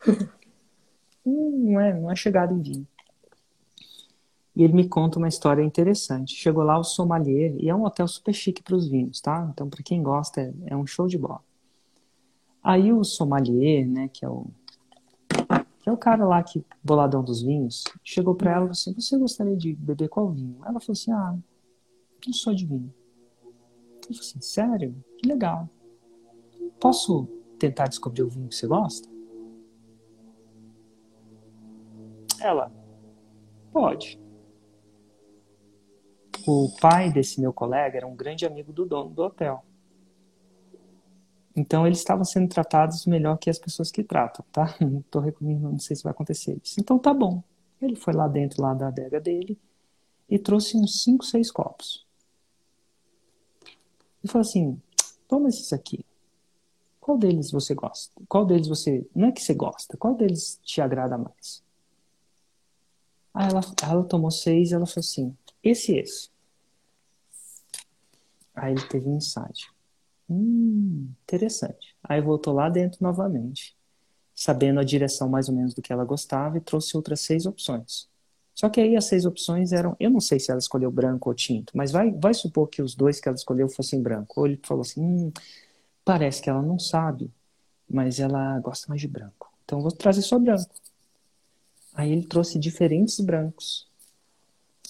não 1.28 1.80
é, 1.80 2.00
não 2.00 2.10
é 2.10 2.16
chegado 2.16 2.54
em 2.54 2.60
vinho. 2.60 2.86
E 4.58 4.64
ele 4.64 4.72
me 4.72 4.88
conta 4.88 5.18
uma 5.18 5.28
história 5.28 5.62
interessante. 5.62 6.34
Chegou 6.34 6.64
lá 6.64 6.76
o 6.76 6.82
sommelier, 6.82 7.54
e 7.60 7.68
é 7.68 7.74
um 7.74 7.84
hotel 7.84 8.08
super 8.08 8.34
chique 8.34 8.60
para 8.60 8.74
os 8.74 8.88
vinhos, 8.88 9.20
tá? 9.20 9.48
Então, 9.52 9.70
para 9.70 9.82
quem 9.84 10.02
gosta, 10.02 10.52
é, 10.66 10.76
um 10.76 10.84
show 10.84 11.06
de 11.06 11.16
bola. 11.16 11.40
Aí 12.60 12.92
o 12.92 13.04
sommelier, 13.04 13.86
né, 13.86 14.08
que 14.08 14.24
é 14.24 14.28
o 14.28 14.46
que 15.80 15.88
é 15.88 15.92
o 15.92 15.96
cara 15.96 16.26
lá 16.26 16.42
que 16.42 16.62
boladão 16.82 17.22
dos 17.22 17.40
vinhos, 17.40 17.84
chegou 18.02 18.34
para 18.34 18.50
ela 18.50 18.58
e 18.58 18.62
falou 18.62 18.72
assim: 18.72 18.94
"Você 18.94 19.16
gostaria 19.16 19.56
de 19.56 19.74
beber 19.74 20.08
qual 20.08 20.30
vinho?" 20.30 20.58
Ela 20.62 20.80
falou 20.80 20.92
assim: 20.92 21.12
"Ah, 21.12 21.38
não 22.26 22.32
sou 22.32 22.52
de 22.52 22.66
vinho." 22.66 22.92
Eu 23.44 24.02
falei 24.02 24.20
assim: 24.20 24.40
"Sério? 24.40 24.94
Que 25.18 25.28
legal. 25.28 25.68
Posso 26.80 27.28
tentar 27.58 27.86
descobrir 27.86 28.24
o 28.24 28.28
vinho 28.28 28.48
que 28.48 28.56
você 28.56 28.66
gosta?" 28.66 29.08
Ela, 32.40 32.70
pode. 33.72 34.18
O 36.46 36.74
pai 36.80 37.12
desse 37.12 37.40
meu 37.40 37.52
colega 37.52 37.98
era 37.98 38.06
um 38.06 38.14
grande 38.14 38.46
amigo 38.46 38.72
do 38.72 38.86
dono 38.86 39.10
do 39.10 39.22
hotel. 39.22 39.64
Então 41.54 41.86
eles 41.86 41.98
estavam 41.98 42.24
sendo 42.24 42.48
tratados 42.48 43.04
melhor 43.04 43.36
que 43.36 43.50
as 43.50 43.58
pessoas 43.58 43.90
que 43.90 44.04
tratam, 44.04 44.44
tá? 44.52 44.74
Não 44.80 45.02
tô 45.02 45.18
recomendando, 45.18 45.72
não 45.72 45.78
sei 45.78 45.96
se 45.96 46.04
vai 46.04 46.12
acontecer 46.12 46.58
isso. 46.62 46.80
Então 46.80 46.98
tá 46.98 47.12
bom. 47.12 47.42
Ele 47.82 47.96
foi 47.96 48.14
lá 48.14 48.28
dentro 48.28 48.62
lá 48.62 48.74
da 48.74 48.88
adega 48.88 49.20
dele 49.20 49.58
e 50.28 50.38
trouxe 50.38 50.76
uns 50.76 51.02
5, 51.02 51.24
6 51.24 51.50
copos. 51.50 52.06
E 54.22 54.28
falou 54.28 54.46
assim: 54.46 54.80
toma 55.26 55.48
esses 55.48 55.72
aqui. 55.72 56.04
Qual 57.00 57.18
deles 57.18 57.50
você 57.50 57.74
gosta? 57.74 58.12
Qual 58.28 58.44
deles 58.46 58.68
você. 58.68 59.06
Não 59.14 59.28
é 59.28 59.32
que 59.32 59.42
você 59.42 59.54
gosta, 59.54 59.96
qual 59.96 60.14
deles 60.14 60.60
te 60.62 60.80
agrada 60.80 61.18
mais? 61.18 61.62
Aí 63.32 63.48
ela, 63.48 63.60
ela 63.82 64.04
tomou 64.04 64.30
seis 64.30 64.70
e 64.70 64.74
ela 64.74 64.86
falou 64.86 65.00
assim: 65.00 65.36
esse 65.62 65.92
e 65.92 65.98
esse. 66.00 66.30
Aí 68.54 68.72
ele 68.72 68.88
teve 68.88 69.08
um 69.08 69.16
insight. 69.16 69.68
Hum, 70.28 71.08
interessante. 71.22 71.96
Aí 72.02 72.20
voltou 72.20 72.52
lá 72.52 72.68
dentro 72.68 72.98
novamente, 73.02 73.76
sabendo 74.34 74.80
a 74.80 74.84
direção 74.84 75.28
mais 75.28 75.48
ou 75.48 75.54
menos 75.54 75.74
do 75.74 75.82
que 75.82 75.92
ela 75.92 76.04
gostava 76.04 76.58
e 76.58 76.60
trouxe 76.60 76.96
outras 76.96 77.20
seis 77.20 77.46
opções. 77.46 78.08
Só 78.54 78.68
que 78.68 78.80
aí 78.80 78.96
as 78.96 79.04
seis 79.04 79.24
opções 79.24 79.72
eram, 79.72 79.96
eu 80.00 80.10
não 80.10 80.20
sei 80.20 80.40
se 80.40 80.50
ela 80.50 80.58
escolheu 80.58 80.90
branco 80.90 81.28
ou 81.28 81.34
tinto, 81.34 81.72
mas 81.76 81.92
vai, 81.92 82.10
vai 82.10 82.34
supor 82.34 82.68
que 82.68 82.82
os 82.82 82.94
dois 82.94 83.20
que 83.20 83.28
ela 83.28 83.36
escolheu 83.36 83.68
fossem 83.68 84.02
branco. 84.02 84.40
Ou 84.40 84.46
ele 84.48 84.60
falou 84.64 84.82
assim, 84.82 85.00
hum, 85.00 85.32
parece 86.04 86.42
que 86.42 86.50
ela 86.50 86.60
não 86.60 86.78
sabe, 86.78 87.30
mas 87.88 88.18
ela 88.18 88.58
gosta 88.60 88.86
mais 88.88 89.00
de 89.00 89.06
branco. 89.08 89.52
Então 89.64 89.78
eu 89.78 89.82
vou 89.82 89.92
trazer 89.92 90.22
só 90.22 90.38
branco. 90.38 90.68
Aí 91.98 92.12
ele 92.12 92.24
trouxe 92.24 92.60
diferentes 92.60 93.18
brancos. 93.18 93.88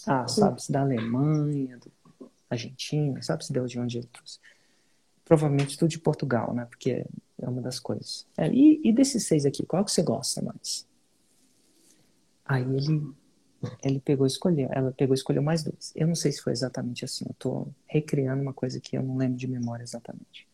Ah, 0.06 0.28
sabe-se 0.28 0.70
da 0.70 0.82
Alemanha, 0.82 1.78
da 1.78 2.26
Argentina, 2.50 3.22
sabe-se 3.22 3.50
de 3.50 3.80
onde 3.80 3.96
ele 3.96 4.06
trouxe. 4.12 4.38
Provavelmente 5.24 5.78
tudo 5.78 5.88
de 5.88 5.98
Portugal, 5.98 6.52
né? 6.52 6.66
Porque 6.66 7.06
é 7.40 7.48
uma 7.48 7.62
das 7.62 7.80
coisas. 7.80 8.26
É, 8.36 8.52
e, 8.52 8.82
e, 8.84 8.92
desses 8.92 9.24
seis 9.24 9.46
aqui, 9.46 9.64
qual 9.64 9.86
que 9.86 9.90
você 9.90 10.02
gosta 10.02 10.42
mais? 10.42 10.86
Aí 12.44 12.62
ele, 12.62 13.14
ele 13.82 14.00
pegou 14.00 14.26
e 14.26 14.28
escolheu. 14.28 14.68
Ela 14.70 14.92
pegou 14.92 15.14
e 15.14 15.16
escolheu 15.16 15.42
mais 15.42 15.62
dois. 15.62 15.94
Eu 15.96 16.06
não 16.06 16.14
sei 16.14 16.30
se 16.30 16.42
foi 16.42 16.52
exatamente 16.52 17.06
assim. 17.06 17.24
Eu 17.26 17.34
tô 17.38 17.68
recriando 17.86 18.42
uma 18.42 18.52
coisa 18.52 18.78
que 18.80 18.98
eu 18.98 19.02
não 19.02 19.16
lembro 19.16 19.38
de 19.38 19.48
memória 19.48 19.82
exatamente. 19.82 20.46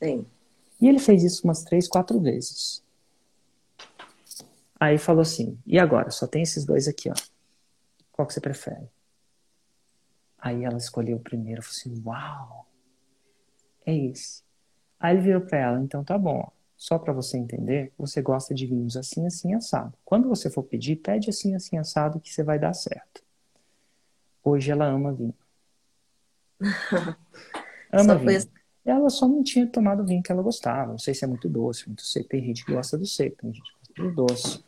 Sim. 0.00 0.24
E 0.80 0.86
ele 0.86 1.00
fez 1.00 1.24
isso 1.24 1.42
umas 1.42 1.64
três, 1.64 1.88
quatro 1.88 2.20
vezes. 2.20 2.80
Aí 4.80 4.96
falou 4.96 5.20
assim: 5.20 5.58
e 5.66 5.78
agora? 5.78 6.10
Só 6.10 6.26
tem 6.26 6.40
esses 6.40 6.64
dois 6.64 6.88
aqui, 6.88 7.10
ó. 7.10 7.14
Qual 8.10 8.26
que 8.26 8.32
você 8.32 8.40
prefere? 8.40 8.88
Aí 10.38 10.64
ela 10.64 10.78
escolheu 10.78 11.18
o 11.18 11.20
primeiro. 11.20 11.62
Falou 11.62 11.76
assim: 11.76 12.02
uau, 12.02 12.66
é 13.84 13.94
esse. 13.94 14.42
Aí 14.98 15.14
ele 15.14 15.22
virou 15.22 15.42
para 15.42 15.58
ela: 15.58 15.80
então 15.80 16.02
tá 16.02 16.16
bom, 16.16 16.44
ó. 16.46 16.50
Só 16.78 16.98
para 16.98 17.12
você 17.12 17.36
entender, 17.36 17.92
você 17.98 18.22
gosta 18.22 18.54
de 18.54 18.66
vinhos 18.66 18.96
assim, 18.96 19.26
assim, 19.26 19.52
assado. 19.52 19.92
Quando 20.02 20.30
você 20.30 20.48
for 20.48 20.62
pedir, 20.62 20.96
pede 20.96 21.28
assim, 21.28 21.54
assim, 21.54 21.76
assado 21.76 22.18
que 22.18 22.32
você 22.32 22.42
vai 22.42 22.58
dar 22.58 22.72
certo. 22.72 23.22
Hoje 24.42 24.70
ela 24.70 24.86
ama 24.86 25.12
vinho. 25.12 25.34
ama 27.92 28.16
vinho. 28.16 28.50
Ela 28.82 29.10
só 29.10 29.28
não 29.28 29.42
tinha 29.42 29.66
tomado 29.66 30.02
o 30.02 30.06
vinho 30.06 30.22
que 30.22 30.32
ela 30.32 30.42
gostava. 30.42 30.92
Não 30.92 30.98
sei 30.98 31.12
se 31.12 31.22
é 31.22 31.28
muito 31.28 31.50
doce, 31.50 31.86
muito 31.86 32.00
seco. 32.00 32.30
Tem 32.30 32.42
gente 32.42 32.64
que 32.64 32.72
gosta 32.72 32.96
do 32.96 33.04
seco, 33.04 33.36
tem 33.36 33.52
gente 33.52 33.62
que 33.62 33.78
gosta 33.78 34.02
do 34.02 34.14
doce 34.14 34.64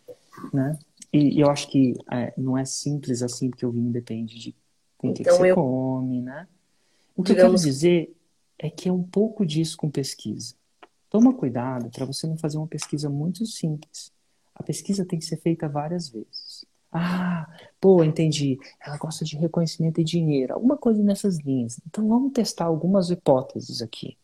né? 0.52 0.78
E, 1.12 1.40
eu 1.40 1.50
acho 1.50 1.68
que 1.68 1.94
é, 2.10 2.32
não 2.36 2.56
é 2.56 2.64
simples 2.64 3.22
assim, 3.22 3.50
porque 3.50 3.66
o 3.66 3.70
vinho 3.70 3.90
depende 3.90 4.38
de 4.38 4.54
com 4.96 5.08
então, 5.08 5.24
que, 5.24 5.30
você 5.30 5.50
eu... 5.50 5.54
come, 5.54 6.22
né? 6.22 6.46
O 7.16 7.22
que 7.22 7.32
Digamos... 7.32 7.62
eu 7.62 7.64
quero 7.64 7.72
dizer 7.72 8.16
é 8.58 8.70
que 8.70 8.88
é 8.88 8.92
um 8.92 9.02
pouco 9.02 9.44
disso 9.44 9.76
com 9.76 9.90
pesquisa. 9.90 10.54
Toma 11.10 11.34
cuidado 11.34 11.90
para 11.90 12.06
você 12.06 12.26
não 12.26 12.36
fazer 12.36 12.56
uma 12.56 12.66
pesquisa 12.66 13.10
muito 13.10 13.44
simples. 13.44 14.12
A 14.54 14.62
pesquisa 14.62 15.04
tem 15.04 15.18
que 15.18 15.24
ser 15.24 15.36
feita 15.38 15.68
várias 15.68 16.08
vezes. 16.08 16.64
Ah, 16.90 17.50
pô, 17.80 18.04
entendi. 18.04 18.58
Ela 18.80 18.96
gosta 18.96 19.24
de 19.24 19.36
reconhecimento 19.36 20.00
e 20.00 20.04
dinheiro. 20.04 20.54
Alguma 20.54 20.76
coisa 20.76 21.02
nessas 21.02 21.38
linhas. 21.38 21.80
Então 21.86 22.06
vamos 22.06 22.32
testar 22.32 22.66
algumas 22.66 23.10
hipóteses 23.10 23.82
aqui. 23.82 24.16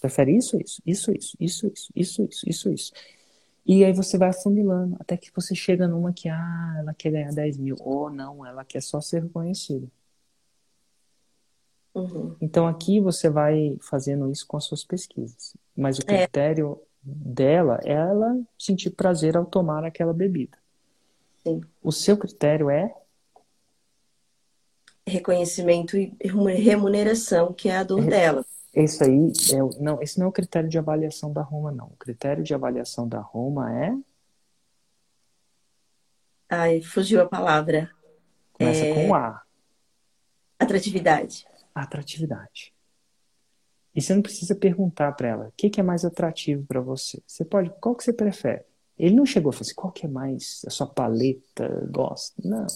Prefere 0.00 0.36
isso, 0.36 0.56
isso, 0.58 0.82
isso, 0.86 1.12
isso, 1.12 1.36
isso, 1.40 1.66
isso, 1.66 1.90
isso, 1.94 2.22
isso, 2.22 2.48
isso, 2.48 2.70
isso. 2.70 2.92
E 3.66 3.84
aí 3.84 3.92
você 3.92 4.16
vai 4.16 4.28
afunilando, 4.28 4.96
até 5.00 5.16
que 5.16 5.30
você 5.34 5.52
chega 5.52 5.88
numa 5.88 6.12
que, 6.12 6.28
ah, 6.28 6.76
ela 6.78 6.94
quer 6.94 7.10
ganhar 7.10 7.32
10 7.32 7.56
mil. 7.58 7.76
Ou 7.80 8.08
não, 8.08 8.46
ela 8.46 8.64
quer 8.64 8.80
só 8.80 9.00
ser 9.00 9.24
reconhecida. 9.24 9.88
Uhum. 11.92 12.36
Então 12.40 12.66
aqui 12.66 13.00
você 13.00 13.28
vai 13.28 13.76
fazendo 13.80 14.30
isso 14.30 14.46
com 14.46 14.56
as 14.56 14.64
suas 14.64 14.84
pesquisas. 14.84 15.56
Mas 15.76 15.98
o 15.98 16.02
é. 16.02 16.18
critério 16.18 16.78
é. 16.78 17.10
dela 17.10 17.80
é 17.82 17.92
ela 17.92 18.38
sentir 18.56 18.90
prazer 18.90 19.36
ao 19.36 19.46
tomar 19.46 19.84
aquela 19.84 20.12
bebida. 20.12 20.56
Sim. 21.42 21.60
O 21.82 21.90
seu 21.90 22.16
critério 22.16 22.70
é? 22.70 22.94
Reconhecimento 25.08 25.96
e 25.96 26.12
remuneração, 26.20 27.52
que 27.52 27.68
é 27.68 27.78
a 27.78 27.82
dor 27.82 28.04
é. 28.04 28.06
dela. 28.06 28.44
Esse 28.76 29.04
aí, 29.04 29.32
é, 29.54 29.82
não, 29.82 30.02
esse 30.02 30.18
não 30.18 30.26
é 30.26 30.28
o 30.28 30.32
critério 30.32 30.68
de 30.68 30.78
avaliação 30.78 31.32
da 31.32 31.40
Roma, 31.40 31.72
não. 31.72 31.86
O 31.86 31.96
critério 31.96 32.44
de 32.44 32.52
avaliação 32.52 33.08
da 33.08 33.20
Roma 33.20 33.74
é 33.74 33.96
Ai, 36.48 36.82
fugiu 36.82 37.22
a 37.22 37.26
palavra. 37.26 37.90
Começa 38.52 38.84
é... 38.84 38.94
com 38.94 39.14
A. 39.14 39.42
Atratividade. 40.58 41.46
Atratividade. 41.74 42.74
E 43.94 44.02
você 44.02 44.14
não 44.14 44.20
precisa 44.20 44.54
perguntar 44.54 45.12
para 45.12 45.28
ela 45.28 45.48
o 45.48 45.52
que, 45.56 45.70
que, 45.70 45.80
é 45.80 45.82
mais 45.82 46.04
atrativo 46.04 46.66
para 46.66 46.80
você. 46.80 47.22
Você 47.26 47.46
pode, 47.46 47.70
qual 47.80 47.96
que 47.96 48.04
você 48.04 48.12
prefere? 48.12 48.62
Ele 48.98 49.14
não 49.16 49.24
chegou 49.24 49.48
a 49.48 49.52
falar 49.54 49.62
assim, 49.62 49.74
qual 49.74 49.90
que 49.90 50.04
é 50.04 50.08
mais 50.08 50.62
a 50.66 50.70
sua 50.70 50.86
paleta 50.86 51.88
gosta? 51.90 52.34
Não. 52.46 52.66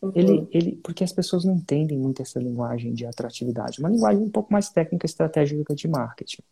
Uhum. 0.00 0.12
Ele, 0.14 0.48
ele, 0.52 0.76
porque 0.76 1.02
as 1.02 1.12
pessoas 1.12 1.44
não 1.44 1.56
entendem 1.56 1.98
muito 1.98 2.22
essa 2.22 2.38
linguagem 2.38 2.92
de 2.94 3.04
atratividade. 3.04 3.80
Uma 3.80 3.88
linguagem 3.88 4.22
um 4.22 4.30
pouco 4.30 4.52
mais 4.52 4.68
técnica, 4.70 5.06
estratégica 5.06 5.74
de 5.74 5.88
marketing. 5.88 6.42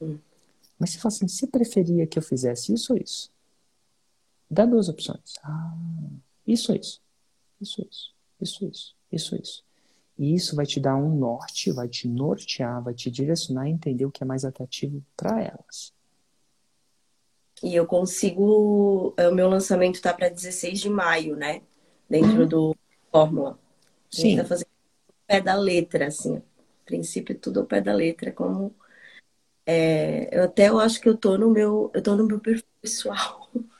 Uhum. 0.00 0.18
Mas 0.78 0.90
você 0.90 0.98
fala 0.98 1.14
assim, 1.14 1.28
você 1.28 1.46
preferia 1.46 2.06
que 2.06 2.18
eu 2.18 2.22
fizesse 2.22 2.74
isso 2.74 2.92
ou 2.92 2.98
isso? 2.98 3.32
Dá 4.50 4.66
duas 4.66 4.88
opções. 4.88 5.34
Ah, 5.42 5.74
isso 6.46 6.72
ou 6.72 6.78
isso? 6.78 7.00
Isso, 7.60 7.86
isso. 7.88 8.14
Isso, 8.40 8.66
isso. 8.66 8.94
Isso, 9.10 9.36
isso. 9.36 9.64
E 10.18 10.34
isso 10.34 10.54
vai 10.54 10.66
te 10.66 10.78
dar 10.78 10.96
um 10.96 11.16
norte, 11.16 11.72
vai 11.72 11.88
te 11.88 12.06
nortear, 12.06 12.82
vai 12.82 12.94
te 12.94 13.10
direcionar 13.10 13.62
a 13.62 13.68
entender 13.68 14.04
o 14.04 14.10
que 14.10 14.22
é 14.22 14.26
mais 14.26 14.44
atrativo 14.44 15.02
para 15.16 15.42
elas. 15.42 15.92
E 17.62 17.74
eu 17.74 17.86
consigo. 17.86 19.14
O 19.16 19.34
meu 19.34 19.48
lançamento 19.48 19.94
está 19.94 20.12
para 20.12 20.28
16 20.28 20.80
de 20.80 20.90
maio, 20.90 21.34
né? 21.34 21.62
Dentro 22.14 22.42
uhum. 22.42 22.48
do 22.48 22.76
Fórmula. 23.10 23.58
A 24.12 24.16
gente 24.16 24.30
está 24.30 24.44
fazendo 24.44 24.68
o 25.08 25.12
pé 25.26 25.40
da 25.40 25.56
letra, 25.56 26.06
assim. 26.06 26.36
A 26.36 26.42
princípio, 26.86 27.36
tudo 27.36 27.58
ao 27.58 27.66
pé 27.66 27.80
da 27.80 27.92
letra, 27.92 28.30
como. 28.30 28.72
É, 29.66 30.28
eu 30.30 30.44
até 30.44 30.68
eu 30.68 30.78
acho 30.78 31.00
que 31.00 31.08
eu 31.08 31.16
tô 31.16 31.36
no 31.36 31.50
meu. 31.50 31.90
Eu 31.92 32.00
tô 32.00 32.14
no 32.14 32.24
meu 32.24 32.38
perfil 32.38 32.68
pessoal. 32.80 33.50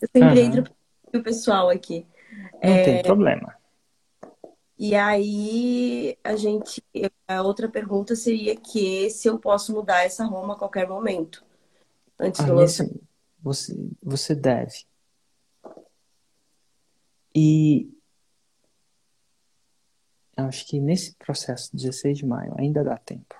Eu 0.00 0.08
sempre 0.14 0.40
uhum. 0.40 0.46
entro 0.46 0.62
perfil 0.62 1.22
pessoal 1.24 1.68
aqui. 1.68 2.06
Não 2.62 2.70
é, 2.70 2.84
tem 2.84 3.02
problema. 3.02 3.54
E 4.78 4.94
aí 4.94 6.16
a 6.22 6.36
gente. 6.36 6.80
A 7.26 7.42
outra 7.42 7.68
pergunta 7.68 8.14
seria 8.14 8.54
que 8.54 9.10
se 9.10 9.28
eu 9.28 9.38
posso 9.38 9.72
mudar 9.72 10.04
essa 10.04 10.24
Roma 10.24 10.54
a 10.54 10.56
qualquer 10.56 10.88
momento. 10.88 11.44
Antes 12.18 12.44
do 12.44 12.54
lançamento. 12.54 13.02
Você, 13.42 13.76
você 14.00 14.34
deve. 14.34 14.87
E 17.40 17.88
acho 20.36 20.66
que 20.66 20.80
nesse 20.80 21.14
processo, 21.14 21.70
16 21.72 22.18
de 22.18 22.26
maio, 22.26 22.52
ainda 22.58 22.82
dá 22.82 22.96
tempo. 22.96 23.36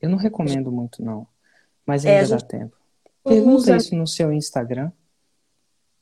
Eu 0.00 0.08
não 0.08 0.16
recomendo 0.16 0.72
muito, 0.72 1.04
não. 1.04 1.26
Mas 1.84 2.06
é, 2.06 2.20
ainda 2.20 2.34
é, 2.34 2.38
dá 2.38 2.46
tempo. 2.46 2.74
Pergunta 3.22 3.56
usa... 3.56 3.76
isso 3.76 3.94
no 3.94 4.06
seu 4.06 4.32
Instagram. 4.32 4.90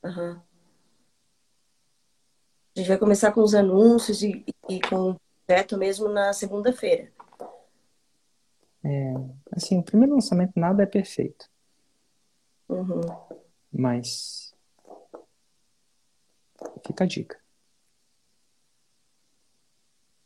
Uhum. 0.01 0.39
A 2.73 2.79
gente 2.79 2.87
vai 2.87 2.97
começar 2.97 3.33
com 3.33 3.41
os 3.41 3.53
anúncios 3.53 4.23
e, 4.23 4.45
e 4.69 4.79
com 4.79 5.11
o 5.11 5.21
projeto 5.45 5.77
mesmo 5.77 6.07
na 6.07 6.31
segunda-feira. 6.31 7.11
É, 8.81 9.13
assim, 9.51 9.77
o 9.77 9.83
primeiro 9.83 10.13
lançamento 10.13 10.53
nada 10.55 10.83
é 10.83 10.85
perfeito. 10.85 11.49
Uhum. 12.69 13.01
Mas 13.73 14.48
fica 16.85 17.03
a 17.03 17.07
dica. 17.07 17.39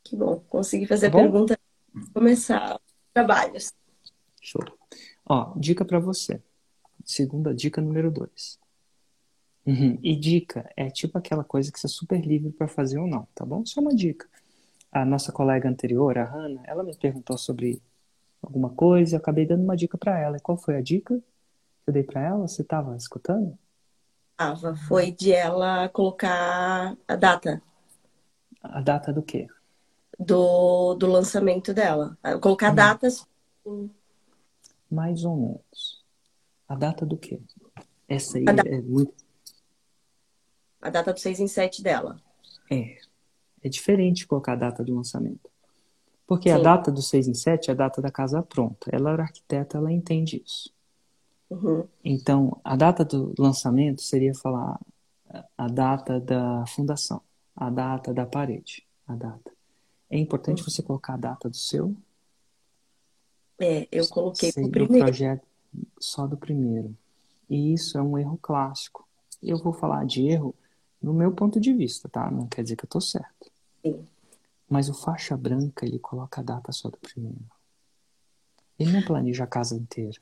Que 0.03 0.15
bom, 0.15 0.39
consegui 0.49 0.85
fazer 0.85 1.09
tá 1.09 1.17
a 1.17 1.21
pergunta 1.21 1.59
começar 2.13 2.79
trabalhos. 3.13 3.73
Show. 4.41 4.63
Ó, 5.25 5.53
dica 5.57 5.85
para 5.85 5.99
você. 5.99 6.41
Segunda 7.05 7.53
dica 7.53 7.81
número 7.81 8.11
dois. 8.11 8.59
Uhum. 9.65 9.97
E 10.03 10.15
dica 10.15 10.69
é 10.75 10.89
tipo 10.89 11.17
aquela 11.17 11.43
coisa 11.43 11.71
que 11.71 11.79
você 11.79 11.87
é 11.87 11.89
super 11.89 12.19
livre 12.19 12.51
para 12.51 12.67
fazer 12.67 12.99
ou 12.99 13.07
não, 13.07 13.27
tá 13.33 13.45
bom? 13.45 13.65
Só 13.65 13.79
uma 13.79 13.95
dica. 13.95 14.27
A 14.91 15.05
nossa 15.05 15.31
colega 15.31 15.69
anterior, 15.69 16.17
a 16.17 16.25
Hannah, 16.25 16.63
ela 16.65 16.84
me 16.84 16.95
perguntou 16.95 17.38
sobre 17.38 17.81
alguma 18.41 18.69
coisa, 18.69 19.15
eu 19.15 19.19
acabei 19.19 19.45
dando 19.45 19.63
uma 19.63 19.75
dica 19.75 19.97
para 19.97 20.19
ela. 20.19 20.38
E 20.38 20.41
qual 20.41 20.58
foi 20.58 20.75
a 20.75 20.81
dica 20.81 21.17
que 21.17 21.89
eu 21.89 21.93
dei 21.93 22.03
para 22.03 22.21
ela? 22.21 22.47
Você 22.47 22.62
estava 22.62 22.95
escutando? 22.97 23.58
Tava. 24.43 24.75
Foi 24.75 25.12
de 25.12 25.32
ela 25.32 25.88
colocar 25.89 26.97
a 27.08 27.15
data. 27.15 27.62
A 28.62 28.82
data 28.82 29.13
do 29.13 29.21
quê? 29.21 29.47
Do, 30.19 30.93
do 30.95 31.08
lançamento 31.08 31.73
dela. 31.73 32.17
Colocar 32.41 32.71
hum. 32.71 32.75
datas. 32.75 33.27
Mais 34.89 35.23
ou 35.23 35.36
menos. 35.36 36.03
A 36.67 36.75
data 36.75 37.06
do 37.06 37.17
quê? 37.17 37.39
Essa 38.08 38.38
aí 38.38 38.45
é 38.47 38.82
muito 38.82 39.23
a 40.84 40.89
data 40.89 41.13
do 41.13 41.19
6 41.19 41.39
em 41.39 41.47
7 41.47 41.82
dela. 41.82 42.21
É. 42.69 42.97
É 43.63 43.69
diferente 43.69 44.27
colocar 44.27 44.51
a 44.51 44.58
data 44.58 44.84
do 44.84 44.93
lançamento. 44.93 45.49
Porque 46.27 46.49
Sim. 46.49 46.56
a 46.56 46.60
data 46.60 46.91
do 46.91 47.01
6 47.01 47.29
em 47.29 47.34
7 47.34 47.69
é 47.69 47.73
a 47.73 47.75
data 47.75 48.01
da 48.01 48.12
casa 48.12 48.43
pronta. 48.43 48.89
Ela 48.91 49.12
é 49.12 49.21
arquiteta, 49.21 49.77
ela 49.77 49.91
entende 49.91 50.43
isso. 50.45 50.72
Uhum. 51.53 51.87
Então, 52.03 52.59
a 52.63 52.75
data 52.75 53.05
do 53.05 53.33
lançamento 53.37 54.01
seria 54.01 54.33
falar 54.33 54.79
a 55.57 55.67
data 55.67 56.19
da 56.19 56.65
fundação, 56.67 57.21
a 57.55 57.69
data 57.69 58.13
da 58.13 58.25
parede, 58.25 58.83
a 59.07 59.15
data. 59.15 59.51
É 60.09 60.17
importante 60.17 60.63
uhum. 60.63 60.69
você 60.69 60.81
colocar 60.81 61.13
a 61.13 61.17
data 61.17 61.49
do 61.49 61.55
seu. 61.55 61.95
É, 63.59 63.87
eu 63.91 64.07
coloquei 64.07 64.49
o 64.49 64.69
primeiro. 64.69 65.05
projeto 65.05 65.45
só 65.99 66.25
do 66.25 66.37
primeiro. 66.37 66.95
E 67.49 67.73
isso 67.73 67.97
é 67.97 68.01
um 68.01 68.17
erro 68.17 68.37
clássico. 68.41 69.07
Eu 69.41 69.57
vou 69.57 69.73
falar 69.73 70.05
de 70.05 70.27
erro 70.27 70.55
no 71.01 71.13
meu 71.13 71.31
ponto 71.31 71.59
de 71.59 71.71
vista, 71.73 72.09
tá? 72.09 72.31
Não 72.31 72.47
quer 72.47 72.63
dizer 72.63 72.75
que 72.75 72.85
eu 72.85 72.89
tô 72.89 72.99
certo. 72.99 73.51
Sim. 73.83 74.07
Mas 74.67 74.89
o 74.89 74.93
faixa 74.93 75.37
branca, 75.37 75.85
ele 75.85 75.99
coloca 75.99 76.41
a 76.41 76.43
data 76.43 76.71
só 76.71 76.89
do 76.89 76.97
primeiro. 76.97 77.45
Ele 78.79 78.91
não 78.91 79.03
planeja 79.03 79.43
a 79.43 79.47
casa 79.47 79.75
inteira. 79.75 80.19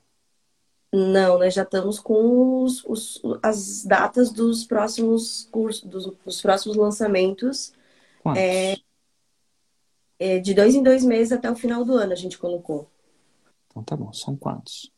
Não, 0.92 1.38
nós 1.38 1.54
já 1.54 1.62
estamos 1.62 1.98
com 1.98 2.62
os, 2.62 2.84
os, 2.84 3.22
as 3.42 3.84
datas 3.84 4.30
dos 4.30 4.64
próximos 4.64 5.48
cursos, 5.50 5.82
dos, 5.84 6.06
dos 6.24 6.42
próximos 6.42 6.76
lançamentos. 6.76 7.72
É, 8.36 8.76
é, 10.18 10.38
de 10.38 10.54
dois 10.54 10.74
em 10.74 10.82
dois 10.82 11.04
meses 11.04 11.32
até 11.32 11.50
o 11.50 11.56
final 11.56 11.84
do 11.84 11.94
ano 11.94 12.12
a 12.12 12.16
gente 12.16 12.38
colocou. 12.38 12.88
Então 13.68 13.82
tá 13.82 13.96
bom, 13.96 14.12
são 14.12 14.36
quantos? 14.36 14.92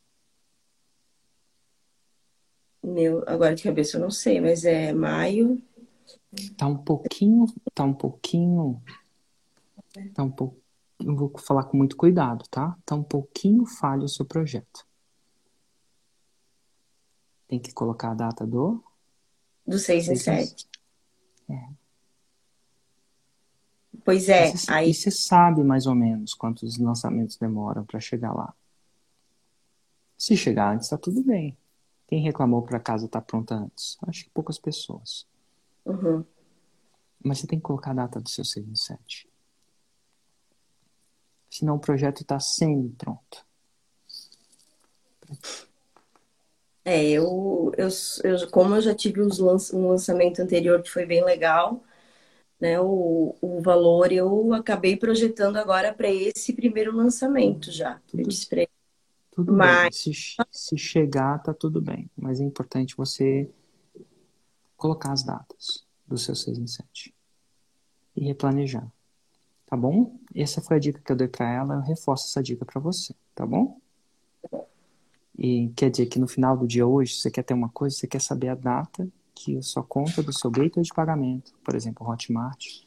Meu, 2.83 3.23
agora 3.27 3.55
de 3.55 3.63
cabeça 3.63 3.97
eu 3.97 4.01
não 4.01 4.11
sei, 4.11 4.41
mas 4.41 4.65
é 4.65 4.93
maio, 4.93 5.63
Tá 6.57 6.67
um 6.67 6.77
pouquinho, 6.77 7.47
tá 7.73 7.85
um 7.85 7.95
pouquinho, 7.95 8.83
tá 10.13 10.23
um 10.23 10.31
pouco, 10.31 10.61
eu 11.01 11.15
vou 11.15 11.33
falar 11.39 11.65
com 11.65 11.77
muito 11.77 11.97
cuidado, 11.97 12.45
tá? 12.51 12.77
Tá 12.85 12.95
um 12.95 13.03
pouquinho 13.03 13.65
falho 13.67 14.05
o 14.05 14.09
seu 14.09 14.25
projeto. 14.25 14.85
Tem 17.49 17.59
que 17.59 17.73
colocar 17.73 18.13
a 18.13 18.15
data 18.15 18.47
do? 18.47 18.83
Do 19.67 19.79
6 19.79 20.09
e 20.09 20.17
7. 20.17 20.69
É. 21.49 21.69
Pois 24.05 24.29
é. 24.29 24.49
E 24.49 24.57
você, 24.57 24.73
aí... 24.73 24.91
e 24.91 24.95
você 24.95 25.11
sabe 25.11 25.63
mais 25.63 25.87
ou 25.87 25.95
menos 25.95 26.35
quantos 26.35 26.79
lançamentos 26.79 27.37
demoram 27.37 27.85
para 27.85 28.01
chegar 28.01 28.33
lá. 28.33 28.55
Se 30.17 30.37
chegar 30.37 30.75
antes, 30.75 30.89
tá 30.89 30.99
tudo 30.99 31.23
bem. 31.23 31.57
Quem 32.07 32.23
reclamou 32.23 32.63
para 32.63 32.79
casa 32.79 33.09
tá 33.09 33.21
pronta 33.21 33.55
antes? 33.55 33.97
Acho 34.07 34.25
que 34.25 34.31
poucas 34.31 34.59
pessoas. 34.59 35.27
Uhum. 35.85 36.25
Mas 37.23 37.39
você 37.41 37.47
tem 37.47 37.59
que 37.59 37.65
colocar 37.65 37.93
a 37.93 37.95
data 37.95 38.21
do 38.21 38.29
seu 38.29 38.45
6 38.45 38.67
7. 38.75 39.29
Senão 41.51 41.77
o 41.77 41.81
projeto 41.81 42.23
está 42.23 42.39
semi-pronto. 42.39 43.47
É, 46.85 47.03
eu, 47.09 47.73
eu, 47.79 47.89
eu, 48.25 48.51
como 48.51 48.75
eu 48.75 48.83
já 48.83 48.95
tive 48.95 49.23
um 49.23 49.89
lançamento 49.89 50.43
anterior 50.43 50.83
que 50.83 50.91
foi 50.91 51.07
bem 51.07 51.25
legal, 51.25 51.83
né, 52.61 52.79
o, 52.81 53.35
o 53.41 53.61
valor 53.63 54.13
eu 54.13 54.53
acabei 54.53 54.97
projetando 54.97 55.57
agora 55.57 55.95
para 55.95 56.11
esse 56.11 56.53
primeiro 56.53 56.95
lançamento 56.95 57.73
já. 57.73 58.01
Tudo, 58.07 58.23
eu 58.23 58.69
tudo 59.33 59.53
Mas... 59.53 59.83
bem, 59.83 60.13
se, 60.13 60.37
se 60.51 60.79
chegar, 60.79 61.43
tá 61.43 61.55
tudo 61.55 61.81
bem. 61.81 62.11
Mas 62.17 62.41
é 62.41 62.45
importante 62.45 62.97
você 62.97 63.51
colocar 64.77 65.13
as 65.13 65.23
datas 65.23 65.85
do 66.07 66.19
seu 66.19 66.35
6 66.35 66.59
em 66.59 66.67
7 66.67 67.15
e 68.17 68.27
replanejar. 68.27 68.87
Tá 69.67 69.77
bom? 69.77 70.19
Essa 70.35 70.61
foi 70.61 70.77
a 70.77 70.81
dica 70.81 71.01
que 71.01 71.11
eu 71.11 71.17
dei 71.17 71.29
para 71.29 71.51
ela, 71.51 71.75
eu 71.75 71.81
reforço 71.81 72.27
essa 72.27 72.43
dica 72.43 72.65
para 72.65 72.81
você, 72.81 73.15
tá 73.35 73.47
bom? 73.47 73.81
E 75.37 75.69
quer 75.77 75.91
dizer 75.91 76.07
que 76.07 76.19
no 76.19 76.29
final 76.29 76.57
do 76.57 76.67
dia 76.67 76.87
hoje, 76.87 77.15
você 77.15 77.31
quer 77.31 77.43
ter 77.43 77.55
uma 77.55 77.69
coisa, 77.69 77.97
você 77.97 78.07
quer 78.07 78.21
saber 78.21 78.49
a 78.49 78.55
data 78.55 79.09
que 79.35 79.59
a 79.59 79.63
sua 79.63 79.83
conta 79.83 80.23
do 80.23 80.33
seu 80.33 80.51
gateway 80.51 80.85
de 80.85 80.95
pagamento, 80.95 81.53
por 81.65 81.75
exemplo, 81.75 82.09
Hotmart, 82.09 82.85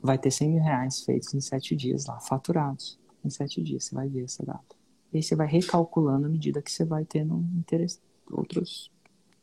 vai 0.00 0.16
ter 0.16 0.30
100 0.30 0.48
mil 0.48 0.62
reais 0.62 1.02
feitos 1.02 1.34
em 1.34 1.40
7 1.40 1.74
dias 1.74 2.06
lá, 2.06 2.20
faturados. 2.20 2.98
Em 3.24 3.28
7 3.28 3.62
dias, 3.62 3.84
você 3.84 3.94
vai 3.94 4.08
ver 4.08 4.24
essa 4.24 4.44
data. 4.44 4.76
E 5.12 5.18
aí 5.18 5.22
você 5.22 5.34
vai 5.34 5.46
recalculando 5.46 6.26
à 6.26 6.28
medida 6.28 6.62
que 6.62 6.70
você 6.70 6.84
vai 6.84 7.04
tendo 7.04 7.44
interesse, 7.58 7.98
outros, 8.30 8.90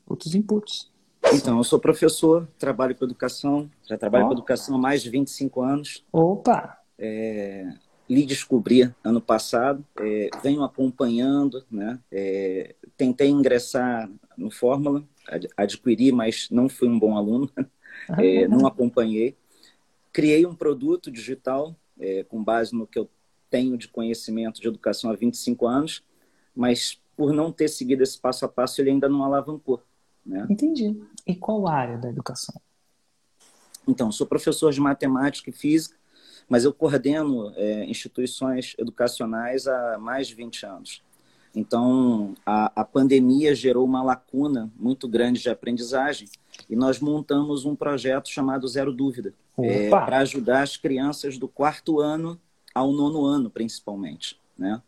outros 0.07 0.33
inputs. 0.33 0.89
Então, 1.33 1.57
eu 1.57 1.63
sou 1.63 1.77
professor, 1.77 2.47
trabalho 2.57 2.95
com 2.95 3.03
educação, 3.03 3.69
já 3.87 3.97
trabalho 3.97 4.25
oh. 4.25 4.27
com 4.29 4.33
educação 4.33 4.75
há 4.75 4.79
mais 4.79 5.03
de 5.03 5.09
25 5.09 5.61
anos. 5.61 6.05
Opa! 6.11 6.79
É, 6.97 7.69
lhe 8.09 8.25
descobri 8.25 8.93
ano 9.03 9.19
passado, 9.19 9.85
é, 9.99 10.29
venho 10.41 10.63
acompanhando, 10.63 11.63
né? 11.69 11.99
É, 12.11 12.75
tentei 12.95 13.29
ingressar 13.29 14.09
no 14.37 14.49
Fórmula, 14.49 15.03
ad, 15.27 15.47
adquiri, 15.57 16.11
mas 16.11 16.49
não 16.49 16.69
fui 16.69 16.87
um 16.87 16.97
bom 16.97 17.17
aluno, 17.17 17.49
é, 18.17 18.47
não 18.47 18.65
acompanhei. 18.67 19.35
Criei 20.13 20.45
um 20.45 20.55
produto 20.55 21.11
digital 21.11 21.75
é, 21.99 22.23
com 22.23 22.43
base 22.43 22.73
no 22.73 22.87
que 22.87 22.97
eu 22.97 23.09
tenho 23.49 23.77
de 23.77 23.87
conhecimento 23.87 24.61
de 24.61 24.67
educação 24.67 25.09
há 25.09 25.15
25 25.15 25.67
anos, 25.67 26.03
mas 26.55 27.01
por 27.15 27.33
não 27.33 27.51
ter 27.51 27.67
seguido 27.67 28.03
esse 28.03 28.19
passo 28.19 28.45
a 28.45 28.47
passo, 28.47 28.81
ele 28.81 28.91
ainda 28.91 29.09
não 29.09 29.23
alavancou. 29.23 29.81
Né? 30.25 30.45
Entendi. 30.49 30.95
E 31.25 31.35
qual 31.35 31.67
área 31.67 31.97
da 31.97 32.09
educação? 32.09 32.59
Então, 33.87 34.11
sou 34.11 34.27
professor 34.27 34.71
de 34.71 34.81
matemática 34.81 35.49
e 35.49 35.53
física, 35.53 35.96
mas 36.49 36.63
eu 36.63 36.73
coordeno 36.73 37.51
é, 37.55 37.85
instituições 37.85 38.75
educacionais 38.77 39.67
há 39.67 39.97
mais 39.97 40.27
de 40.27 40.35
20 40.35 40.65
anos. 40.65 41.01
Então, 41.55 42.35
a, 42.45 42.71
a 42.81 42.85
pandemia 42.85 43.55
gerou 43.55 43.83
uma 43.83 44.03
lacuna 44.03 44.71
muito 44.77 45.07
grande 45.07 45.41
de 45.41 45.49
aprendizagem 45.49 46.27
e 46.69 46.75
nós 46.75 46.99
montamos 46.99 47.65
um 47.65 47.75
projeto 47.75 48.29
chamado 48.29 48.67
Zero 48.67 48.93
Dúvida, 48.93 49.33
é, 49.57 49.89
para 49.89 50.19
ajudar 50.19 50.61
as 50.61 50.77
crianças 50.77 51.37
do 51.37 51.47
quarto 51.47 51.99
ano 51.99 52.39
ao 52.75 52.91
nono 52.91 53.25
ano, 53.25 53.49
principalmente. 53.49 54.39
Né? 54.57 54.81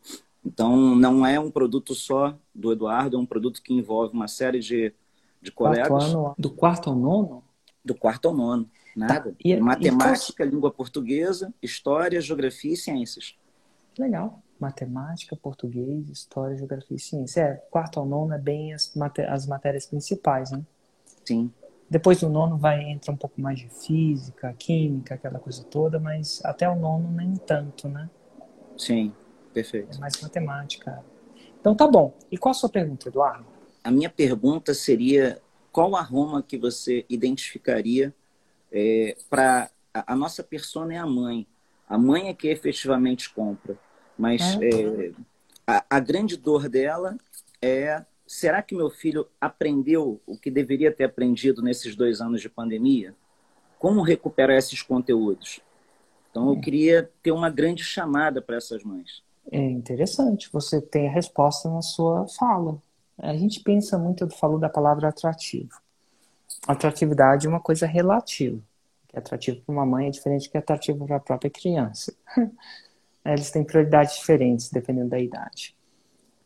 Então, 0.46 0.96
não 0.96 1.26
é 1.26 1.40
um 1.40 1.50
produto 1.50 1.96
só 1.96 2.36
do 2.54 2.72
Eduardo, 2.72 3.18
é 3.18 3.20
um 3.20 3.26
produto 3.26 3.62
que 3.62 3.74
envolve 3.74 4.14
uma 4.14 4.28
série 4.28 4.60
de, 4.60 4.94
de 5.42 5.52
colegas. 5.52 5.88
Quarto 5.88 6.06
ano, 6.06 6.36
do 6.38 6.50
quarto 6.52 6.90
ao 6.90 6.96
nono? 6.96 7.44
Do 7.84 7.96
quarto 7.96 8.28
ao 8.28 8.34
nono, 8.36 8.70
nada. 9.00 9.32
Tá. 9.32 9.36
E, 9.44 9.56
Matemática, 9.58 10.44
e 10.44 10.50
língua 10.50 10.72
portuguesa, 10.72 11.54
história, 11.62 12.20
geografia 12.22 12.74
e 12.74 12.78
ciências. 12.78 13.36
Legal. 13.98 14.42
Matemática, 14.60 15.36
português, 15.36 16.10
história, 16.10 16.58
geografia 16.58 16.98
e 16.98 17.00
ciência. 17.00 17.42
É, 17.42 17.54
quarto 17.72 18.00
ao 18.00 18.06
nono 18.06 18.34
é 18.34 18.38
bem 18.38 18.74
as, 18.74 18.94
as 19.30 19.48
matérias 19.48 19.86
principais, 19.86 20.52
né? 20.52 20.62
Sim. 21.26 21.52
Depois 21.90 22.20
do 22.20 22.30
nono 22.30 22.58
vai 22.58 22.84
entra 22.84 23.12
um 23.12 23.16
pouco 23.16 23.42
mais 23.42 23.60
de 23.60 23.70
física, 23.70 24.54
química, 24.54 25.16
aquela 25.16 25.40
coisa 25.40 25.64
toda, 25.64 26.00
mas 26.00 26.40
até 26.46 26.70
o 26.70 26.76
nono 26.76 27.10
nem 27.12 27.34
tanto, 27.36 27.88
né? 27.88 28.10
Sim, 28.78 29.12
perfeito. 29.54 29.98
É 29.98 30.00
mais 30.00 30.22
matemática. 30.22 31.04
Então 31.60 31.76
tá 31.76 31.88
bom. 31.88 32.14
E 32.32 32.38
qual 32.38 32.52
a 32.52 32.54
sua 32.54 32.70
pergunta, 32.70 33.08
Eduardo? 33.08 33.46
A 33.84 33.90
minha 33.90 34.10
pergunta 34.10 34.74
seria 34.74 35.42
qual 35.72 35.96
aroma 35.96 36.44
que 36.44 36.58
você 36.58 37.06
identificaria 37.10 38.14
é, 38.72 39.18
para 39.30 39.70
a, 39.94 40.14
a, 40.14 40.16
nossa 40.16 40.44
persona 40.44 40.94
é 40.94 40.98
a 40.98 41.06
mãe. 41.06 41.48
A 41.88 41.98
mãe 41.98 42.30
é 42.30 42.34
que 42.34 42.48
efetivamente 42.48 43.30
compra. 43.34 43.78
Mas 44.18 44.42
é. 44.62 44.70
É, 44.70 45.12
a, 45.66 45.86
a 45.90 46.00
grande 46.00 46.38
dor 46.38 46.68
dela 46.68 47.18
é 47.62 48.06
será 48.30 48.62
que 48.62 48.76
meu 48.76 48.92
filho 48.92 49.28
aprendeu 49.42 50.22
o 50.28 50.38
que 50.38 50.52
deveria 50.52 50.92
ter 50.92 51.06
aprendido 51.06 51.64
nesses 51.64 51.96
dois 51.96 52.22
anos 52.22 52.42
de 52.42 52.48
pandemia? 52.48 53.16
Como 53.80 54.04
recuperar 54.04 54.56
esses 54.56 54.84
conteúdos? 54.84 55.62
Então, 56.30 56.50
eu 56.50 56.58
é. 56.58 56.62
queria 56.62 57.10
ter 57.24 57.32
uma 57.32 57.50
grande 57.50 57.84
chamada 57.84 58.40
para 58.40 58.58
essas 58.58 58.84
mães. 58.84 59.24
É 59.52 59.60
interessante, 59.60 60.48
você 60.52 60.80
tem 60.80 61.08
a 61.08 61.12
resposta 61.12 61.68
na 61.70 61.82
sua 61.82 62.28
fala. 62.28 62.80
A 63.18 63.36
gente 63.36 63.62
pensa 63.62 63.98
muito, 63.98 64.24
eu 64.24 64.30
falo 64.30 64.60
da 64.60 64.70
palavra 64.70 65.10
atrativo. 65.10 65.82
Atratividade 66.68 67.48
é 67.48 67.50
uma 67.50 67.60
coisa 67.60 67.86
relativa. 67.86 68.60
Que 69.08 69.16
é 69.16 69.20
atrativo 69.20 69.62
para 69.62 69.74
uma 69.74 69.86
mãe 69.86 70.08
é 70.08 70.12
diferente 70.12 70.48
do 70.48 70.52
que 70.52 70.58
é 70.58 70.60
atrativo 70.60 71.06
para 71.06 71.16
a 71.16 71.20
própria 71.20 71.50
criança. 71.50 72.14
Eles 73.26 73.52
têm 73.52 73.64
prioridades 73.64 74.16
diferentes 74.16 74.70
dependendo 74.70 75.10
da 75.10 75.20
idade. 75.20 75.76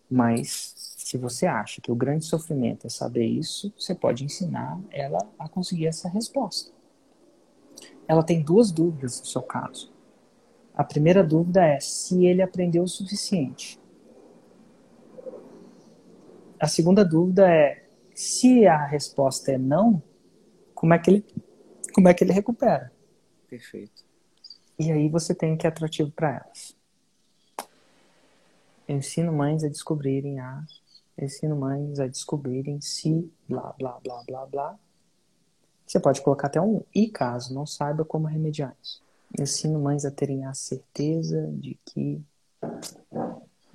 Mas 0.09 0.73
se 0.97 1.17
você 1.17 1.45
acha 1.45 1.81
que 1.81 1.91
o 1.91 1.95
grande 1.95 2.25
sofrimento 2.25 2.87
é 2.87 2.89
saber 2.89 3.25
isso, 3.25 3.73
você 3.77 3.93
pode 3.93 4.23
ensinar 4.23 4.79
ela 4.91 5.19
a 5.37 5.49
conseguir 5.49 5.87
essa 5.87 6.07
resposta. 6.07 6.71
Ela 8.07 8.23
tem 8.23 8.41
duas 8.41 8.71
dúvidas 8.71 9.19
no 9.19 9.25
seu 9.25 9.41
caso. 9.41 9.91
A 10.75 10.83
primeira 10.83 11.23
dúvida 11.23 11.63
é 11.65 11.79
se 11.79 12.25
ele 12.25 12.41
aprendeu 12.41 12.83
o 12.83 12.87
suficiente. 12.87 13.79
A 16.59 16.67
segunda 16.67 17.03
dúvida 17.03 17.49
é 17.49 17.82
se 18.15 18.65
a 18.67 18.85
resposta 18.85 19.51
é 19.51 19.57
não, 19.57 20.01
como 20.73 20.93
é 20.93 20.99
que 20.99 21.09
ele, 21.09 21.25
como 21.93 22.07
é 22.07 22.13
que 22.13 22.23
ele 22.23 22.33
recupera? 22.33 22.91
Perfeito. 23.49 24.03
E 24.77 24.91
aí 24.91 25.09
você 25.09 25.33
tem 25.35 25.55
que 25.55 25.65
é 25.65 25.69
atrativo 25.69 26.11
para 26.11 26.43
elas. 26.43 26.75
Eu 28.87 28.97
ensino 28.97 29.31
mães 29.31 29.63
a 29.63 29.69
descobrirem 29.69 30.39
a 30.39 30.65
ensino 31.17 31.55
mães 31.55 31.99
a 31.99 32.07
descobrirem 32.07 32.81
se 32.81 33.31
blá, 33.47 33.73
blá, 33.77 33.99
blá, 34.03 34.23
blá, 34.25 34.45
blá. 34.45 34.79
Você 35.85 35.99
pode 35.99 36.21
colocar 36.21 36.47
até 36.47 36.59
um 36.59 36.81
e 36.93 37.07
caso 37.07 37.53
não 37.53 37.65
saiba 37.65 38.03
como 38.03 38.27
remediar 38.27 38.75
isso. 38.81 39.01
Ensino 39.39 39.79
mães 39.79 40.05
a 40.05 40.11
terem 40.11 40.45
a 40.45 40.53
certeza 40.53 41.49
de 41.53 41.77
que 41.85 42.21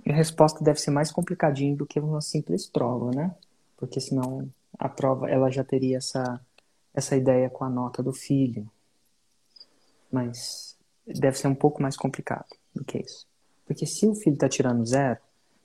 a 0.07 0.13
resposta 0.13 0.65
deve 0.65 0.81
ser 0.81 0.91
mais 0.91 1.13
complicadinha 1.13 1.77
do 1.77 1.87
que 1.87 2.01
uma 2.01 2.21
simples 2.21 2.67
prova, 2.67 3.11
né? 3.13 3.35
Porque 3.79 4.01
senão 4.01 4.51
a 4.79 4.89
prova 4.89 5.31
ela 5.31 5.51
já 5.51 5.65
teria 5.65 5.97
essa 5.97 6.39
essa 6.93 7.17
ideia 7.17 7.49
com 7.49 7.65
a 7.65 7.71
nota 7.71 8.03
do 8.03 8.13
filho. 8.13 8.69
Mas 10.11 10.77
deve 11.07 11.39
ser 11.39 11.49
um 11.49 11.55
pouco 11.55 11.81
mais 11.81 11.97
complicado 11.97 12.49
do 12.75 12.85
que 12.85 12.99
isso. 12.99 13.27
Porque 13.65 13.87
se 13.87 14.07
o 14.07 14.15
filho 14.15 14.35
está 14.35 14.49
tirando 14.49 14.85
zero, 14.85 15.21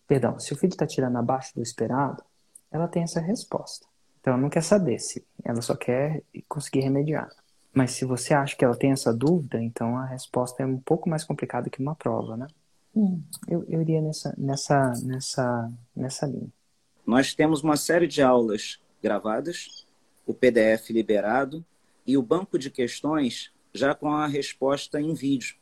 Perdão, 0.08 0.40
se 0.40 0.54
o 0.54 0.56
filho 0.56 0.72
está 0.72 0.86
tirando 0.86 1.18
abaixo 1.18 1.56
do 1.56 1.62
esperado, 1.62 2.24
ela 2.72 2.88
tem 2.88 3.04
essa 3.04 3.20
resposta. 3.20 3.88
Então 4.20 4.34
ela 4.34 4.42
não 4.42 4.50
quer 4.50 4.62
saber 4.64 5.00
se 5.00 5.26
ela 5.44 5.62
só 5.62 5.76
quer 5.76 6.22
conseguir 6.48 6.82
remediar. 6.82 7.30
Mas 7.74 7.92
se 7.92 8.06
você 8.06 8.34
acha 8.34 8.56
que 8.56 8.64
ela 8.64 8.76
tem 8.76 8.92
essa 8.92 9.14
dúvida, 9.14 9.62
então 9.62 9.98
a 9.98 10.06
resposta 10.06 10.62
é 10.62 10.66
um 10.66 10.78
pouco 10.78 11.10
mais 11.10 11.24
complicada 11.24 11.70
que 11.70 11.82
uma 11.82 11.96
prova, 11.96 12.38
né? 12.38 12.48
Hum, 12.96 13.24
eu, 13.48 13.66
eu 13.68 13.82
iria 13.82 14.02
nessa, 14.02 14.36
nessa, 14.38 14.94
nessa, 15.04 15.72
nessa 15.96 16.28
linha. 16.28 16.52
Nós 17.06 17.34
temos 17.34 17.62
uma 17.62 17.76
série 17.76 18.08
de 18.08 18.22
aulas 18.22 18.80
gravadas, 19.02 19.86
o 20.26 20.34
PDF 20.34 20.90
liberado 20.90 21.64
e 22.06 22.18
o 22.18 22.22
banco 22.22 22.58
de 22.58 22.70
questões 22.70 23.52
já 23.74 23.94
com 23.94 24.10
a 24.10 24.28
resposta 24.28 25.02
em 25.02 25.14
vídeo. 25.14 25.56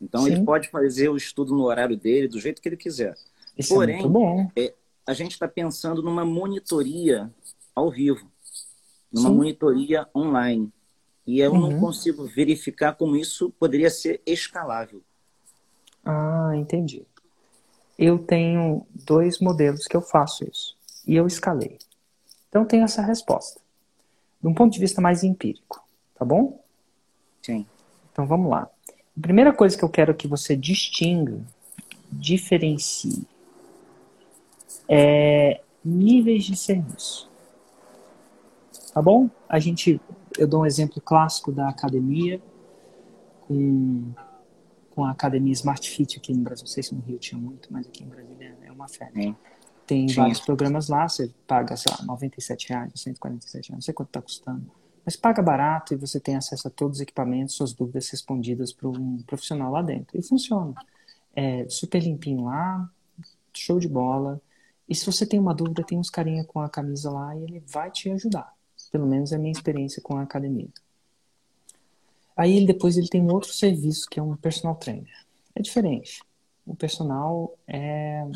Então 0.00 0.22
Sim. 0.22 0.32
ele 0.32 0.44
pode 0.44 0.68
fazer 0.68 1.08
o 1.08 1.16
estudo 1.16 1.54
no 1.54 1.64
horário 1.64 1.96
dele, 1.96 2.28
do 2.28 2.40
jeito 2.40 2.62
que 2.62 2.68
ele 2.68 2.76
quiser. 2.76 3.14
Isso 3.56 3.74
Porém, 3.74 3.96
é 3.96 3.98
muito 3.98 4.10
bom. 4.10 4.50
É, 4.56 4.74
a 5.06 5.12
gente 5.12 5.32
está 5.32 5.48
pensando 5.48 6.02
numa 6.02 6.24
monitoria 6.24 7.30
ao 7.74 7.90
vivo, 7.90 8.30
numa 9.12 9.28
Sim. 9.28 9.34
monitoria 9.34 10.08
online. 10.14 10.72
E 11.26 11.40
eu 11.40 11.52
uhum. 11.52 11.72
não 11.72 11.80
consigo 11.80 12.24
verificar 12.24 12.94
como 12.94 13.16
isso 13.16 13.50
poderia 13.58 13.90
ser 13.90 14.22
escalável. 14.24 15.02
Ah, 16.04 16.52
entendi. 16.54 17.04
Eu 17.98 18.18
tenho 18.18 18.86
dois 18.94 19.38
modelos 19.40 19.86
que 19.86 19.96
eu 19.96 20.00
faço 20.00 20.48
isso. 20.48 20.77
E 21.08 21.16
eu 21.16 21.26
escalei. 21.26 21.78
Então 22.48 22.66
tenho 22.66 22.84
essa 22.84 23.00
resposta. 23.00 23.60
De 24.40 24.46
um 24.46 24.54
ponto 24.54 24.74
de 24.74 24.78
vista 24.78 25.00
mais 25.00 25.24
empírico. 25.24 25.82
Tá 26.14 26.24
bom? 26.24 26.62
Sim. 27.42 27.66
Então 28.12 28.26
vamos 28.26 28.50
lá. 28.50 28.68
A 29.16 29.20
primeira 29.20 29.52
coisa 29.52 29.76
que 29.76 29.82
eu 29.82 29.88
quero 29.88 30.14
que 30.14 30.28
você 30.28 30.54
distinga, 30.54 31.40
diferencie 32.12 33.26
é, 34.86 35.60
níveis 35.84 36.44
de 36.44 36.56
serviço. 36.56 37.28
Tá 38.92 39.00
bom? 39.00 39.30
A 39.48 39.58
gente, 39.58 40.00
eu 40.38 40.46
dou 40.46 40.62
um 40.62 40.66
exemplo 40.66 41.00
clássico 41.00 41.50
da 41.50 41.68
academia 41.68 42.40
com, 43.46 44.12
com 44.94 45.04
a 45.04 45.10
academia 45.10 45.52
Smart 45.52 45.88
Fit 45.88 46.18
aqui 46.18 46.34
no 46.34 46.42
Brasil. 46.42 46.64
Não 46.64 46.72
sei 46.72 46.82
se 46.82 46.94
no 46.94 47.00
Rio 47.00 47.18
tinha 47.18 47.40
muito, 47.40 47.72
mas 47.72 47.86
aqui 47.86 48.04
em 48.04 48.08
Brasília 48.08 48.56
é 48.62 48.70
uma 48.70 48.88
febre. 48.88 49.34
Tem 49.88 50.06
Sim. 50.06 50.16
vários 50.16 50.40
programas 50.40 50.88
lá, 50.88 51.08
você 51.08 51.32
paga, 51.46 51.74
sei 51.74 51.90
lá, 51.90 52.04
97 52.04 52.68
reais, 52.68 52.92
147 52.94 53.70
reais, 53.70 53.78
não 53.78 53.80
sei 53.80 53.94
quanto 53.94 54.10
está 54.10 54.20
custando. 54.20 54.70
Mas 55.02 55.16
paga 55.16 55.40
barato 55.40 55.94
e 55.94 55.96
você 55.96 56.20
tem 56.20 56.36
acesso 56.36 56.68
a 56.68 56.70
todos 56.70 56.98
os 56.98 57.00
equipamentos, 57.00 57.54
suas 57.54 57.72
dúvidas 57.72 58.06
respondidas 58.10 58.70
por 58.70 58.98
um 58.98 59.22
profissional 59.22 59.72
lá 59.72 59.80
dentro. 59.80 60.18
E 60.18 60.22
funciona. 60.22 60.74
É 61.34 61.66
super 61.70 62.02
limpinho 62.02 62.44
lá, 62.44 62.86
show 63.54 63.80
de 63.80 63.88
bola. 63.88 64.38
E 64.86 64.94
se 64.94 65.06
você 65.06 65.24
tem 65.24 65.40
uma 65.40 65.54
dúvida, 65.54 65.82
tem 65.82 65.98
uns 65.98 66.10
carinha 66.10 66.44
com 66.44 66.60
a 66.60 66.68
camisa 66.68 67.10
lá 67.10 67.34
e 67.34 67.44
ele 67.44 67.64
vai 67.66 67.90
te 67.90 68.10
ajudar. 68.10 68.52
Pelo 68.92 69.06
menos 69.06 69.32
é 69.32 69.36
a 69.36 69.38
minha 69.38 69.52
experiência 69.52 70.02
com 70.02 70.18
a 70.18 70.22
academia. 70.22 70.68
Aí 72.36 72.54
ele, 72.54 72.66
depois 72.66 72.98
ele 72.98 73.08
tem 73.08 73.22
um 73.22 73.32
outro 73.32 73.54
serviço 73.54 74.06
que 74.10 74.20
é 74.20 74.22
um 74.22 74.36
personal 74.36 74.76
trainer. 74.76 75.24
É 75.54 75.62
diferente. 75.62 76.22
O 76.66 76.76
personal 76.76 77.56
é 77.66 78.26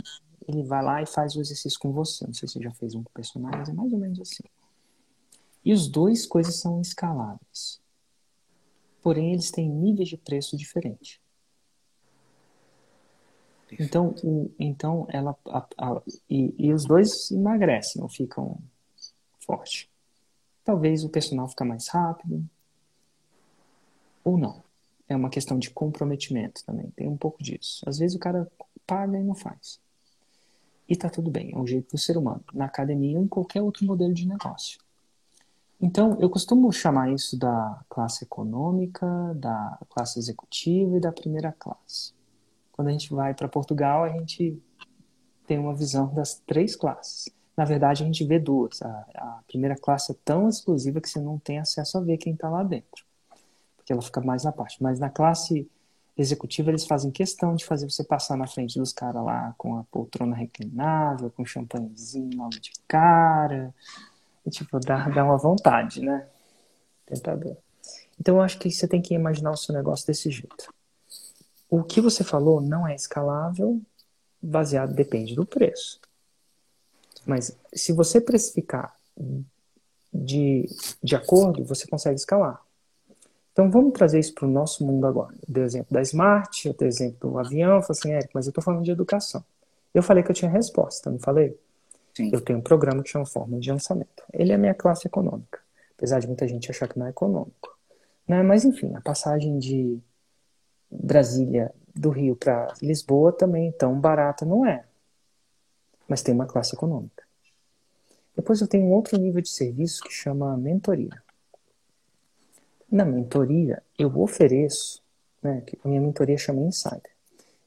ele 0.48 0.62
vai 0.62 0.82
lá 0.82 1.02
e 1.02 1.06
faz 1.06 1.36
o 1.36 1.40
exercício 1.40 1.78
com 1.78 1.92
você. 1.92 2.26
Não 2.26 2.34
sei 2.34 2.48
se 2.48 2.54
você 2.54 2.62
já 2.62 2.72
fez 2.72 2.94
um 2.94 3.02
com 3.02 3.12
personal, 3.12 3.50
mas 3.52 3.68
é 3.68 3.72
mais 3.72 3.92
ou 3.92 3.98
menos 3.98 4.20
assim. 4.20 4.44
E 5.64 5.72
os 5.72 5.88
dois 5.88 6.26
coisas 6.26 6.56
são 6.56 6.80
escaláveis. 6.80 7.80
Porém, 9.02 9.32
eles 9.32 9.50
têm 9.50 9.68
níveis 9.68 10.08
de 10.08 10.16
preço 10.16 10.56
diferentes. 10.56 11.20
Então, 13.80 14.14
o, 14.22 14.50
então 14.58 15.06
ela 15.08 15.36
a, 15.46 15.66
a, 15.78 16.02
e, 16.28 16.54
e, 16.58 16.72
os 16.72 16.84
dois 16.84 17.30
emagrecem 17.30 18.02
ou 18.02 18.08
ficam 18.08 18.58
fortes. 19.40 19.88
Talvez 20.64 21.04
o 21.04 21.08
personal 21.08 21.48
fica 21.48 21.64
mais 21.64 21.88
rápido 21.88 22.44
ou 24.22 24.36
não. 24.36 24.62
É 25.08 25.16
uma 25.16 25.30
questão 25.30 25.58
de 25.58 25.70
comprometimento 25.70 26.64
também. 26.64 26.90
Tem 26.90 27.08
um 27.08 27.16
pouco 27.16 27.42
disso. 27.42 27.82
Às 27.88 27.98
vezes 27.98 28.14
o 28.16 28.20
cara 28.20 28.50
paga 28.86 29.18
e 29.18 29.22
não 29.22 29.34
faz. 29.34 29.80
E 30.92 30.96
tá 30.96 31.08
tudo 31.08 31.30
bem. 31.30 31.52
É 31.54 31.58
um 31.58 31.66
jeito 31.66 31.92
do 31.92 31.98
ser 31.98 32.18
humano. 32.18 32.44
Na 32.52 32.66
academia 32.66 33.16
ou 33.16 33.24
em 33.24 33.26
qualquer 33.26 33.62
outro 33.62 33.86
modelo 33.86 34.12
de 34.12 34.28
negócio. 34.28 34.78
Então, 35.80 36.18
eu 36.20 36.28
costumo 36.28 36.70
chamar 36.70 37.10
isso 37.10 37.38
da 37.38 37.82
classe 37.88 38.24
econômica, 38.24 39.06
da 39.34 39.78
classe 39.88 40.18
executiva 40.18 40.98
e 40.98 41.00
da 41.00 41.10
primeira 41.10 41.50
classe. 41.50 42.12
Quando 42.70 42.88
a 42.88 42.90
gente 42.90 43.10
vai 43.10 43.32
para 43.32 43.48
Portugal, 43.48 44.04
a 44.04 44.10
gente 44.10 44.62
tem 45.46 45.58
uma 45.58 45.74
visão 45.74 46.12
das 46.12 46.34
três 46.46 46.76
classes. 46.76 47.30
Na 47.56 47.64
verdade, 47.64 48.02
a 48.02 48.06
gente 48.06 48.22
vê 48.26 48.38
duas. 48.38 48.82
A, 48.82 49.06
a 49.14 49.40
primeira 49.48 49.76
classe 49.76 50.12
é 50.12 50.16
tão 50.22 50.46
exclusiva 50.46 51.00
que 51.00 51.08
você 51.08 51.20
não 51.22 51.38
tem 51.38 51.58
acesso 51.58 51.96
a 51.96 52.02
ver 52.02 52.18
quem 52.18 52.34
está 52.34 52.50
lá 52.50 52.62
dentro, 52.62 53.02
porque 53.78 53.94
ela 53.94 54.02
fica 54.02 54.20
mais 54.20 54.44
na 54.44 54.52
parte. 54.52 54.82
Mas 54.82 55.00
na 55.00 55.08
classe 55.08 55.66
executiva, 56.16 56.70
eles 56.70 56.86
fazem 56.86 57.10
questão 57.10 57.54
de 57.54 57.64
fazer 57.64 57.88
você 57.90 58.04
passar 58.04 58.36
na 58.36 58.46
frente 58.46 58.78
dos 58.78 58.92
caras 58.92 59.24
lá 59.24 59.54
com 59.56 59.78
a 59.78 59.84
poltrona 59.84 60.36
reclinável, 60.36 61.30
com 61.30 61.44
champanhezinho 61.44 62.36
logo 62.36 62.60
de 62.60 62.72
cara. 62.86 63.74
E, 64.44 64.50
tipo, 64.50 64.78
dá, 64.80 65.08
dá 65.08 65.24
uma 65.24 65.38
vontade, 65.38 66.00
né? 66.00 66.26
Tentador. 67.06 67.56
Então, 68.20 68.36
eu 68.36 68.42
acho 68.42 68.58
que 68.58 68.70
você 68.70 68.86
tem 68.86 69.00
que 69.00 69.14
imaginar 69.14 69.50
o 69.50 69.56
seu 69.56 69.74
negócio 69.74 70.06
desse 70.06 70.30
jeito 70.30 70.72
o 71.72 71.82
que 71.82 72.02
você 72.02 72.22
falou 72.22 72.60
não 72.60 72.86
é 72.86 72.94
escalável, 72.94 73.80
baseado 74.42 74.92
depende 74.92 75.34
do 75.34 75.46
preço. 75.46 75.98
Mas 77.24 77.56
se 77.72 77.94
você 77.94 78.20
precificar 78.20 78.94
de, 80.12 80.68
de 81.02 81.16
acordo, 81.16 81.64
você 81.64 81.86
consegue 81.86 82.16
escalar. 82.16 82.60
Então 83.52 83.70
vamos 83.70 83.92
trazer 83.92 84.18
isso 84.18 84.34
para 84.34 84.46
o 84.46 84.50
nosso 84.50 84.84
mundo 84.84 85.06
agora. 85.06 85.34
Eu 85.34 85.54
dei 85.54 85.62
o 85.62 85.66
exemplo 85.66 85.92
da 85.92 86.00
Smart, 86.02 86.66
eu 86.66 86.74
dei 86.74 86.88
o 86.88 86.90
exemplo 86.90 87.30
do 87.30 87.38
avião, 87.38 87.76
eu 87.76 87.82
falei 87.82 87.98
assim, 87.98 88.12
Eric, 88.12 88.30
mas 88.34 88.46
eu 88.46 88.50
estou 88.50 88.64
falando 88.64 88.82
de 88.82 88.90
educação. 88.90 89.44
Eu 89.92 90.02
falei 90.02 90.22
que 90.22 90.30
eu 90.30 90.34
tinha 90.34 90.50
resposta, 90.50 91.10
não 91.10 91.18
falei? 91.18 91.58
Sim. 92.14 92.30
Eu 92.32 92.40
tenho 92.40 92.58
um 92.58 92.62
programa 92.62 93.02
que 93.02 93.10
chama 93.10 93.26
Forma 93.26 93.58
de 93.58 93.70
Lançamento. 93.70 94.22
Ele 94.32 94.52
é 94.52 94.54
a 94.54 94.58
minha 94.58 94.74
classe 94.74 95.06
econômica, 95.06 95.60
apesar 95.96 96.18
de 96.18 96.26
muita 96.26 96.48
gente 96.48 96.70
achar 96.70 96.88
que 96.88 96.98
não 96.98 97.06
é 97.06 97.10
econômico. 97.10 97.76
Né? 98.26 98.42
Mas 98.42 98.64
enfim, 98.64 98.94
a 98.94 99.00
passagem 99.00 99.58
de 99.58 99.98
Brasília 100.90 101.72
do 101.94 102.10
Rio 102.10 102.36
para 102.36 102.72
Lisboa 102.80 103.32
também 103.32 103.70
tão 103.72 103.98
barata 103.98 104.44
não 104.44 104.66
é. 104.66 104.84
Mas 106.08 106.22
tem 106.22 106.34
uma 106.34 106.46
classe 106.46 106.74
econômica. 106.74 107.22
Depois 108.34 108.60
eu 108.60 108.66
tenho 108.66 108.86
um 108.86 108.92
outro 108.92 109.18
nível 109.18 109.42
de 109.42 109.50
serviço 109.50 110.02
que 110.02 110.12
chama 110.12 110.56
mentoria. 110.56 111.21
Na 112.92 113.06
mentoria, 113.06 113.82
eu 113.98 114.14
ofereço, 114.20 115.02
né, 115.42 115.64
a 115.82 115.88
minha 115.88 115.98
mentoria 115.98 116.36
chama 116.36 116.60
Insider. 116.60 117.10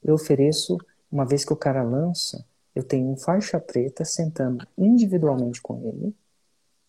Eu 0.03 0.13
ofereço, 0.13 0.77
uma 1.11 1.25
vez 1.25 1.43
que 1.43 1.51
o 1.51 1.55
cara 1.55 1.81
lança, 1.81 2.45
eu 2.75 2.83
tenho 2.83 3.09
um 3.09 3.17
faixa 3.17 3.59
preta 3.59 4.05
sentando 4.05 4.67
individualmente 4.77 5.59
com 5.59 5.81
ele, 5.81 6.15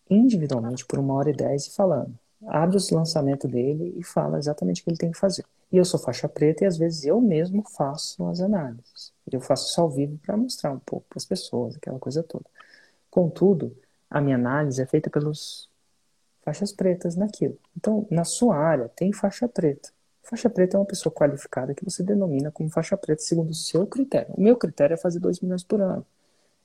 individualmente 0.07 0.85
por 0.85 0.99
uma 0.99 1.15
hora 1.15 1.31
e 1.31 1.33
dez 1.35 1.65
e 1.65 1.71
falando. 1.71 2.13
Abre 2.45 2.77
o 2.77 2.95
lançamento 2.95 3.47
dele 3.47 3.95
e 3.97 4.03
fala 4.03 4.37
exatamente 4.37 4.81
o 4.81 4.83
que 4.83 4.91
ele 4.91 4.99
tem 4.99 5.11
que 5.11 5.17
fazer. 5.17 5.43
E 5.71 5.77
eu 5.77 5.83
sou 5.83 5.99
faixa 5.99 6.29
preta 6.29 6.63
e 6.63 6.67
às 6.67 6.77
vezes 6.77 7.05
eu 7.05 7.19
mesmo 7.19 7.63
faço 7.75 8.23
as 8.27 8.39
análises. 8.39 9.11
Eu 9.31 9.41
faço 9.41 9.67
isso 9.71 9.81
ao 9.81 9.89
vivo 9.89 10.15
para 10.23 10.37
mostrar 10.37 10.71
um 10.71 10.79
pouco 10.79 11.07
para 11.09 11.17
as 11.17 11.25
pessoas, 11.25 11.75
aquela 11.75 11.97
coisa 11.97 12.21
toda. 12.21 12.45
Contudo, 13.09 13.75
a 14.07 14.21
minha 14.21 14.35
análise 14.35 14.79
é 14.79 14.85
feita 14.85 15.09
pelos 15.09 15.67
faixas 16.47 16.71
pretas 16.71 17.17
naquilo. 17.17 17.59
Então, 17.75 18.07
na 18.09 18.23
sua 18.23 18.55
área, 18.55 18.87
tem 18.95 19.11
faixa 19.11 19.49
preta. 19.49 19.89
Faixa 20.23 20.49
preta 20.49 20.77
é 20.77 20.79
uma 20.79 20.85
pessoa 20.85 21.13
qualificada 21.13 21.75
que 21.75 21.83
você 21.83 22.01
denomina 22.01 22.49
como 22.49 22.69
faixa 22.69 22.95
preta 22.95 23.21
segundo 23.21 23.49
o 23.49 23.53
seu 23.53 23.85
critério. 23.85 24.33
O 24.33 24.41
meu 24.41 24.55
critério 24.55 24.93
é 24.93 24.97
fazer 24.97 25.19
2 25.19 25.41
milhões 25.41 25.61
por 25.61 25.81
ano, 25.81 26.05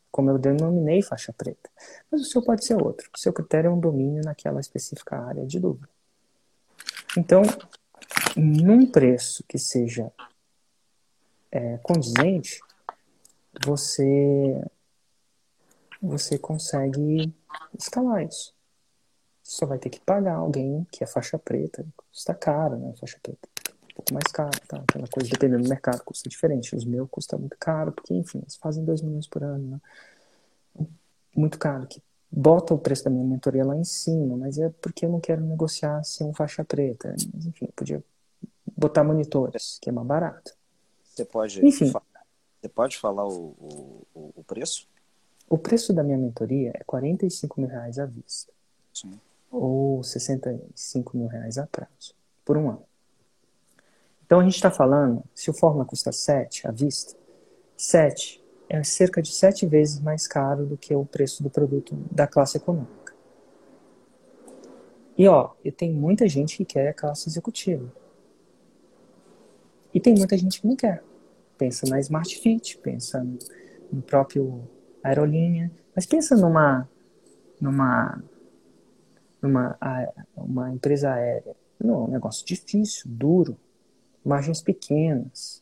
como 0.09 0.31
eu 0.31 0.38
denominei 0.38 1.03
faixa 1.03 1.33
preta. 1.33 1.68
Mas 2.09 2.21
o 2.21 2.25
seu 2.25 2.40
pode 2.40 2.64
ser 2.64 2.81
outro. 2.81 3.11
O 3.12 3.18
seu 3.18 3.33
critério 3.33 3.71
é 3.71 3.71
um 3.73 3.81
domínio 3.81 4.23
naquela 4.25 4.61
específica 4.61 5.18
área 5.18 5.45
de 5.45 5.59
dúvida. 5.59 5.88
Então, 7.18 7.42
num 8.37 8.87
preço 8.87 9.42
que 9.49 9.59
seja 9.59 10.12
é, 11.51 11.77
condizente, 11.79 12.61
você 13.66 14.64
você 16.01 16.38
consegue 16.38 17.35
escalar 17.77 18.25
isso. 18.25 18.55
Só 19.42 19.66
vai 19.66 19.78
ter 19.78 19.90
que 19.90 20.00
pagar 20.00 20.37
alguém 20.37 20.87
que 20.90 21.02
é 21.02 21.07
faixa 21.07 21.38
preta, 21.38 21.85
custa 22.11 22.35
caro, 22.35 22.76
né? 22.76 22.94
Faixa 22.98 23.18
preta. 23.22 23.48
Um 23.90 23.94
pouco 23.94 24.14
mais 24.14 24.33
caro, 24.33 24.59
tá? 24.66 24.78
Aquela 24.78 25.07
coisa, 25.09 25.28
dependendo 25.28 25.64
do 25.64 25.68
mercado, 25.68 26.02
custa 26.05 26.28
diferente. 26.28 26.74
Os 26.74 26.85
meus 26.85 27.09
custam 27.11 27.38
muito 27.38 27.57
caro, 27.59 27.92
porque, 27.92 28.14
enfim, 28.14 28.38
eles 28.38 28.57
fazem 28.57 28.85
2 28.85 29.02
milhões 29.02 29.26
por 29.26 29.42
ano, 29.42 29.81
né? 30.78 30.87
Muito 31.37 31.59
caro, 31.59 31.87
que 31.87 32.02
bota 32.31 32.72
o 32.72 32.78
preço 32.78 33.05
da 33.05 33.11
minha 33.11 33.24
mentoria 33.24 33.64
lá 33.64 33.76
em 33.76 33.85
cima, 33.85 34.37
mas 34.37 34.59
é 34.59 34.70
porque 34.81 35.05
eu 35.05 35.11
não 35.11 35.20
quero 35.20 35.42
negociar 35.42 36.02
sem 36.02 36.26
um 36.26 36.33
faixa 36.33 36.64
preta. 36.64 37.14
Mas, 37.35 37.46
enfim, 37.46 37.66
eu 37.66 37.72
podia 37.74 38.02
botar 38.76 39.05
monitores, 39.05 39.78
que 39.81 39.90
é 39.90 39.92
mais 39.92 40.07
barato. 40.07 40.55
Você 41.05 41.24
pode, 41.24 41.64
Enfim, 41.64 41.90
falar, 41.90 42.07
você 42.61 42.68
pode 42.68 42.96
falar 42.96 43.26
o, 43.26 44.07
o, 44.14 44.33
o, 44.37 44.44
preço? 44.44 44.88
O 45.48 45.59
preço 45.59 45.92
da 45.92 46.02
minha 46.02 46.16
mentoria 46.16 46.70
é 46.74 46.83
45 46.85 47.61
mil 47.61 47.68
reais 47.68 47.98
à 47.98 48.07
vista. 48.07 48.52
Sim. 48.94 49.20
Ou 49.53 50.03
65 50.03 51.17
mil 51.17 51.29
reais 51.29 51.59
a 51.59 51.67
prazo, 51.67 52.15
por 52.45 52.57
um 52.57 52.71
ano. 52.71 52.83
Então 54.25 54.41
a 54.41 54.45
gente 54.45 54.55
está 54.55 54.71
falando, 54.71 55.23
se 55.35 55.51
o 55.51 55.55
Fórmula 55.55 55.85
custa 55.85 56.11
7 56.11 56.67
à 56.67 56.71
vista, 56.73 57.15
7 57.77 58.43
é 58.69 58.83
cerca 58.83 59.21
de 59.21 59.31
7 59.31 59.67
vezes 59.67 60.01
mais 60.01 60.27
caro 60.27 60.65
do 60.65 60.79
que 60.79 60.95
o 60.95 61.05
preço 61.05 61.43
do 61.43 61.51
produto 61.51 61.95
da 62.11 62.27
classe 62.27 62.57
econômica. 62.57 63.15
E 65.19 65.29
ó, 65.29 65.51
eu 65.62 65.71
tenho 65.71 65.95
muita 65.95 66.27
gente 66.27 66.57
que 66.57 66.65
quer 66.65 66.88
a 66.88 66.95
classe 66.95 67.29
executiva. 67.29 67.93
E 69.93 70.01
tem 70.01 70.15
muita 70.15 70.38
gente 70.38 70.62
que 70.62 70.67
não 70.67 70.75
quer. 70.75 71.05
Pensa 71.59 71.87
na 71.87 72.01
Smart 72.01 72.35
Fit, 72.41 72.79
pensa 72.79 73.23
no 73.93 74.01
próprio 74.01 74.67
aerolinha, 75.05 75.71
mas 75.95 76.07
pensa 76.07 76.35
numa 76.35 76.88
numa 77.61 78.25
numa 79.42 79.76
uma 80.37 80.72
empresa 80.72 81.12
aérea. 81.12 81.55
Não, 81.78 81.94
é 81.94 82.09
um 82.09 82.11
negócio 82.11 82.46
difícil, 82.46 83.02
duro, 83.07 83.57
margens 84.24 84.62
pequenas. 84.62 85.61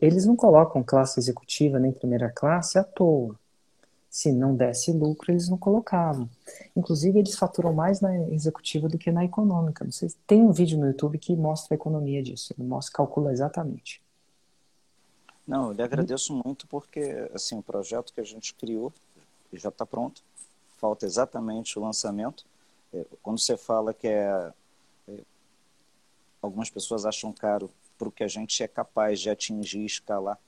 Eles 0.00 0.26
não 0.26 0.36
colocam 0.36 0.82
classe 0.82 1.18
executiva 1.18 1.78
nem 1.78 1.92
primeira 1.92 2.28
classe 2.28 2.78
à 2.78 2.84
toa 2.84 3.38
se 4.10 4.32
não 4.32 4.54
desse 4.54 4.90
lucro, 4.90 5.30
eles 5.30 5.48
não 5.48 5.58
colocavam. 5.58 6.28
Inclusive, 6.74 7.18
eles 7.18 7.36
faturam 7.36 7.72
mais 7.72 8.00
na 8.00 8.16
executiva 8.30 8.88
do 8.88 8.98
que 8.98 9.12
na 9.12 9.24
econômica. 9.24 9.88
Sei, 9.92 10.08
tem 10.26 10.42
um 10.42 10.50
vídeo 10.50 10.78
no 10.78 10.86
YouTube 10.86 11.18
que 11.18 11.36
mostra 11.36 11.74
a 11.74 11.76
economia 11.76 12.22
disso, 12.22 12.52
ele 12.58 12.66
mostra, 12.66 12.96
calcula 12.96 13.32
exatamente. 13.32 14.02
Não, 15.46 15.68
eu 15.68 15.72
lhe 15.72 15.82
agradeço 15.82 16.34
muito 16.44 16.66
porque 16.66 17.30
assim 17.32 17.58
o 17.58 17.62
projeto 17.62 18.12
que 18.12 18.20
a 18.20 18.24
gente 18.24 18.54
criou 18.54 18.92
já 19.52 19.68
está 19.68 19.86
pronto. 19.86 20.22
Falta 20.76 21.06
exatamente 21.06 21.78
o 21.78 21.82
lançamento. 21.82 22.44
É, 22.92 23.04
quando 23.22 23.38
você 23.38 23.56
fala 23.56 23.92
que 23.92 24.08
é, 24.08 24.52
é 25.08 25.20
algumas 26.40 26.70
pessoas 26.70 27.04
acham 27.04 27.32
caro 27.32 27.70
para 27.98 28.08
o 28.08 28.12
que 28.12 28.22
a 28.22 28.28
gente 28.28 28.62
é 28.62 28.68
capaz 28.68 29.20
de 29.20 29.28
atingir 29.28 29.80
e 29.80 29.86
escalar. 29.86 30.38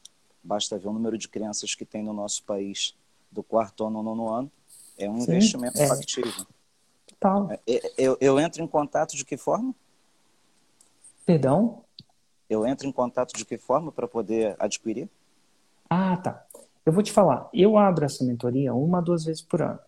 Basta 0.43 0.79
ver 0.79 0.89
o 0.89 0.93
número 0.93 1.19
de 1.19 1.29
crianças 1.29 1.75
que 1.75 1.85
tem 1.85 2.03
no 2.03 2.13
nosso 2.13 2.43
país 2.45 2.97
do 3.31 3.43
quarto 3.43 3.87
ano 3.87 3.99
ao 3.99 4.05
nono 4.05 4.29
ano, 4.33 4.53
é 4.99 5.09
um 5.09 5.21
Sim, 5.21 5.33
investimento 5.33 5.81
é. 5.81 5.87
factível. 5.87 6.47
É, 7.67 7.93
eu, 7.99 8.17
eu 8.21 8.41
entro 8.41 8.63
em 8.63 8.67
contato 8.67 9.17
de 9.17 9.25
que 9.25 9.37
forma? 9.37 9.75
Perdão? 11.27 11.85
Eu 12.49 12.67
entro 12.67 12.89
em 12.89 12.93
contato 12.93 13.35
de 13.35 13.45
que 13.45 13.59
forma 13.59 13.93
para 13.93 14.09
poder 14.09 14.57
adquirir? 14.59 15.09
Ah, 15.89 16.17
tá. 16.17 16.45
Eu 16.85 16.93
vou 16.93 17.03
te 17.03 17.13
falar. 17.13 17.49
Eu 17.53 17.77
abro 17.77 18.05
essa 18.05 18.25
mentoria 18.25 18.75
uma, 18.75 19.01
duas 19.01 19.25
vezes 19.25 19.43
por 19.43 19.63
ano. 19.63 19.79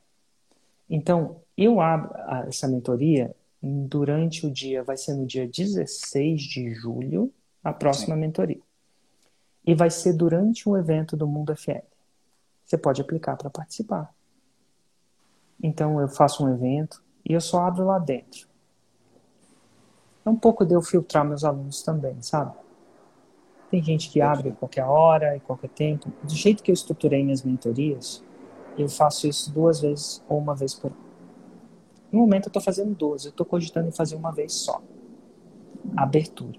Então, 0.89 1.41
eu 1.57 1.81
abro 1.81 2.13
essa 2.49 2.69
mentoria 2.69 3.35
durante 3.63 4.47
o 4.47 4.51
dia, 4.51 4.83
vai 4.83 4.97
ser 4.97 5.15
no 5.15 5.25
dia 5.25 5.47
16 5.49 6.43
de 6.43 6.75
julho, 6.75 7.33
a 7.63 7.73
próxima 7.73 8.15
Sim. 8.15 8.21
mentoria. 8.21 8.61
E 9.65 9.75
vai 9.75 9.91
ser 9.91 10.13
durante 10.13 10.69
um 10.69 10.77
evento 10.77 11.17
do 11.17 11.27
Mundo 11.27 11.55
FM 11.57 11.93
você 12.73 12.79
pode 12.79 13.03
aplicar 13.03 13.37
para 13.37 13.51
participar. 13.51 14.15
Então 15.63 16.01
eu 16.01 16.09
faço 16.09 16.43
um 16.43 16.55
evento 16.55 17.05
e 17.29 17.35
eu 17.35 17.41
só 17.41 17.67
abro 17.67 17.87
lá 17.87 17.99
dentro. 17.99 18.49
É 20.25 20.31
um 20.31 20.37
pouco 20.37 20.65
de 20.65 20.75
eu 20.75 20.81
filtrar 20.81 21.23
meus 21.25 21.45
alunos 21.45 21.83
também, 21.83 22.23
sabe? 22.23 22.57
Tem 23.71 23.83
gente 23.83 24.09
que 24.09 24.23
abre 24.23 24.51
a 24.51 24.53
qualquer 24.53 24.85
hora, 24.85 25.37
e 25.37 25.41
qualquer 25.41 25.69
tempo. 25.69 26.11
Do 26.23 26.35
jeito 26.35 26.63
que 26.63 26.71
eu 26.71 26.75
estruturei 26.75 27.23
minhas 27.23 27.43
mentorias, 27.43 28.23
eu 28.77 28.89
faço 28.89 29.27
isso 29.27 29.53
duas 29.53 29.81
vezes 29.81 30.23
ou 30.29 30.39
uma 30.39 30.55
vez 30.55 30.75
por 30.75 30.91
ano. 30.91 31.01
No 32.11 32.21
momento 32.21 32.47
eu 32.47 32.51
estou 32.51 32.63
fazendo 32.63 32.95
duas, 32.95 33.25
eu 33.25 33.31
estou 33.31 33.47
cogitando 33.47 33.89
em 33.89 33.93
fazer 33.93 34.17
uma 34.17 34.33
vez 34.33 34.53
só. 34.53 34.83
abertura. 35.97 36.59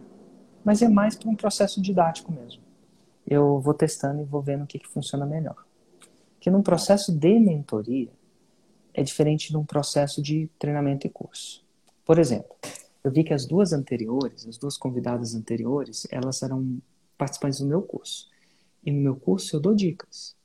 Mas 0.64 0.82
é 0.82 0.90
mais 0.90 1.16
para 1.16 1.30
um 1.30 1.36
processo 1.36 1.82
didático 1.82 2.32
mesmo. 2.32 2.62
Eu 3.26 3.60
vou 3.60 3.74
testando 3.74 4.22
e 4.22 4.26
vou 4.26 4.42
vendo 4.42 4.64
o 4.64 4.68
que, 4.68 4.80
que 4.80 4.88
funciona 4.88 5.26
melhor. 5.26 5.66
Porque 6.36 6.50
num 6.50 6.62
processo 6.62 7.12
de 7.12 7.40
mentoria, 7.40 8.12
é 8.94 9.02
diferente 9.02 9.50
de 9.50 9.58
um 9.58 9.66
processo 9.66 10.22
de 10.22 10.50
treinamento 10.60 11.08
e 11.08 11.10
curso. 11.10 11.64
Por 12.06 12.20
exemplo, 12.20 12.56
eu 13.04 13.12
vi 13.12 13.24
que 13.24 13.34
as 13.34 13.46
duas 13.46 13.74
anteriores, 13.74 14.48
as 14.48 14.58
duas 14.58 14.78
convidadas 14.78 15.34
anteriores, 15.34 16.08
elas 16.12 16.44
eram 16.44 16.82
participantes 17.18 17.60
do 17.60 17.66
meu 17.66 17.82
curso. 17.82 18.30
E 18.86 18.92
no 18.92 19.00
meu 19.00 19.16
curso 19.16 19.56
eu 19.56 19.60
dou 19.60 19.74
dicas. 19.74 20.36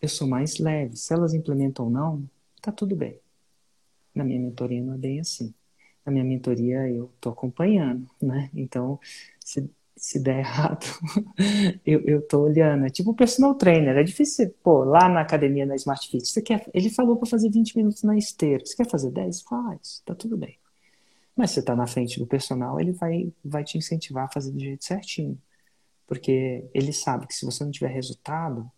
Eu 0.00 0.08
sou 0.08 0.26
mais 0.28 0.58
leve. 0.58 0.96
Se 0.96 1.12
elas 1.12 1.34
implementam 1.34 1.86
ou 1.86 1.90
não, 1.90 2.28
tá 2.60 2.72
tudo 2.72 2.96
bem. 2.96 3.18
Na 4.14 4.24
minha 4.24 4.40
mentoria 4.40 4.82
não 4.82 4.94
é 4.94 4.98
bem 4.98 5.20
assim. 5.20 5.54
Na 6.04 6.12
minha 6.12 6.24
mentoria 6.24 6.88
eu 6.88 7.10
tô 7.20 7.30
acompanhando, 7.30 8.08
né? 8.20 8.50
Então, 8.54 8.98
se 9.38 9.70
se 10.00 10.18
der 10.18 10.38
errado, 10.40 10.86
eu, 11.84 12.00
eu 12.06 12.22
tô 12.26 12.40
olhando. 12.40 12.86
É 12.86 12.90
tipo 12.90 13.10
o 13.10 13.14
personal 13.14 13.54
trainer. 13.54 13.96
É 13.96 14.02
difícil, 14.02 14.50
pô, 14.62 14.82
lá 14.82 15.08
na 15.08 15.20
academia, 15.20 15.66
na 15.66 15.76
Smart 15.76 16.08
Fit, 16.08 16.26
você 16.26 16.40
quer, 16.40 16.68
ele 16.72 16.90
falou 16.90 17.16
para 17.16 17.28
fazer 17.28 17.50
20 17.50 17.76
minutos 17.76 18.02
na 18.02 18.16
esteira. 18.16 18.64
Você 18.64 18.76
quer 18.76 18.88
fazer 18.88 19.10
10? 19.10 19.42
Faz, 19.42 20.02
tá 20.06 20.14
tudo 20.14 20.36
bem. 20.36 20.58
Mas 21.36 21.52
você 21.52 21.62
tá 21.62 21.76
na 21.76 21.86
frente 21.86 22.18
do 22.18 22.26
personal, 22.26 22.80
ele 22.80 22.92
vai, 22.92 23.32
vai 23.44 23.62
te 23.64 23.78
incentivar 23.78 24.24
a 24.24 24.32
fazer 24.32 24.52
do 24.52 24.58
jeito 24.58 24.84
certinho. 24.84 25.38
Porque 26.06 26.64
ele 26.74 26.92
sabe 26.92 27.26
que 27.26 27.34
se 27.34 27.44
você 27.44 27.62
não 27.62 27.70
tiver 27.70 27.88
resultado, 27.88 28.70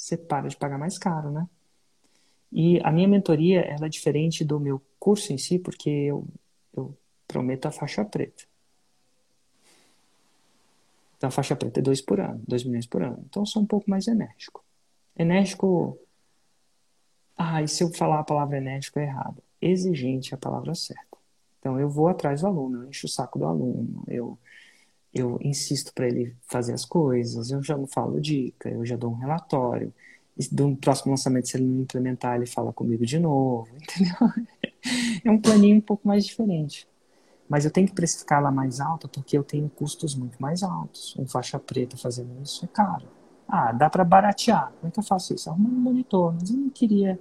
você 0.00 0.16
para 0.16 0.48
de 0.48 0.56
pagar 0.56 0.78
mais 0.78 0.96
caro, 0.96 1.30
né? 1.30 1.46
E 2.50 2.80
a 2.82 2.90
minha 2.90 3.06
mentoria, 3.06 3.60
ela 3.60 3.86
é 3.86 3.88
diferente 3.88 4.44
do 4.44 4.58
meu 4.58 4.80
curso 4.98 5.32
em 5.32 5.38
si, 5.38 5.58
porque 5.58 5.90
eu, 5.90 6.26
eu 6.74 6.96
prometo 7.28 7.66
a 7.66 7.70
faixa 7.70 8.02
preta. 8.02 8.44
Então 11.16 11.28
a 11.28 11.30
faixa 11.30 11.54
preta 11.54 11.80
é 11.80 11.82
dois 11.82 12.00
por 12.00 12.18
ano, 12.18 12.42
dois 12.48 12.64
milhões 12.64 12.86
por 12.86 13.02
ano. 13.02 13.22
Então 13.28 13.42
eu 13.42 13.46
sou 13.46 13.62
um 13.62 13.66
pouco 13.66 13.90
mais 13.90 14.08
enérgico. 14.08 14.64
Enérgico. 15.16 15.98
Ah, 17.36 17.62
e 17.62 17.68
se 17.68 17.84
eu 17.84 17.92
falar 17.92 18.20
a 18.20 18.24
palavra 18.24 18.56
enérgico 18.56 18.98
é 18.98 19.04
errado? 19.04 19.42
Exigente 19.60 20.32
é 20.32 20.34
a 20.34 20.38
palavra 20.38 20.74
certa. 20.74 21.18
Então 21.58 21.78
eu 21.78 21.90
vou 21.90 22.08
atrás 22.08 22.40
do 22.40 22.46
aluno, 22.46 22.84
eu 22.84 22.88
encho 22.88 23.06
o 23.06 23.10
saco 23.10 23.38
do 23.38 23.44
aluno, 23.44 24.02
eu, 24.08 24.38
eu 25.14 25.38
insisto 25.42 25.92
para 25.92 26.06
ele 26.06 26.36
fazer 26.46 26.72
as 26.72 26.84
coisas, 26.84 27.50
eu 27.50 27.62
já 27.62 27.76
falo 27.88 28.20
dica, 28.20 28.68
eu 28.68 28.84
já 28.84 28.96
dou 28.96 29.10
um 29.10 29.16
relatório. 29.16 29.92
Do 30.50 30.74
próximo 30.76 31.10
lançamento, 31.10 31.48
se 31.48 31.56
ele 31.56 31.66
não 31.66 31.82
implementar, 31.82 32.36
ele 32.36 32.46
fala 32.46 32.72
comigo 32.72 33.04
de 33.04 33.18
novo, 33.18 33.68
entendeu? 33.76 34.46
É 35.24 35.30
um 35.30 35.40
planinho 35.40 35.76
um 35.76 35.80
pouco 35.80 36.08
mais 36.08 36.24
diferente. 36.24 36.88
Mas 37.48 37.64
eu 37.64 37.70
tenho 37.70 37.88
que 37.88 37.92
precificar 37.92 38.38
ela 38.38 38.50
mais 38.50 38.80
alta 38.80 39.08
porque 39.08 39.36
eu 39.36 39.42
tenho 39.42 39.68
custos 39.68 40.14
muito 40.14 40.40
mais 40.40 40.62
altos. 40.62 41.16
Um 41.18 41.26
faixa 41.26 41.58
preta 41.58 41.96
fazendo 41.96 42.30
isso 42.42 42.64
é 42.64 42.68
caro. 42.68 43.06
Ah, 43.48 43.72
dá 43.72 43.90
para 43.90 44.04
baratear. 44.04 44.72
Como 44.80 44.88
é 44.88 44.90
que 44.90 45.00
eu 45.00 45.02
faço 45.02 45.34
isso? 45.34 45.50
Arrumo 45.50 45.68
um 45.68 45.80
monitor, 45.80 46.32
mas 46.32 46.48
eu 46.48 46.56
não 46.56 46.70
queria 46.70 47.18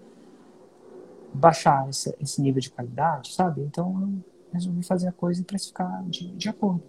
baixar 1.33 1.89
esse, 1.89 2.15
esse 2.21 2.41
nível 2.41 2.61
de 2.61 2.69
qualidade, 2.69 3.33
sabe? 3.33 3.61
Então 3.61 4.01
eu 4.01 4.23
resolvi 4.53 4.83
fazer 4.83 5.07
a 5.07 5.11
coisa 5.11 5.41
e 5.41 5.43
precificar 5.43 6.03
de, 6.05 6.31
de 6.31 6.47
acordo. 6.47 6.83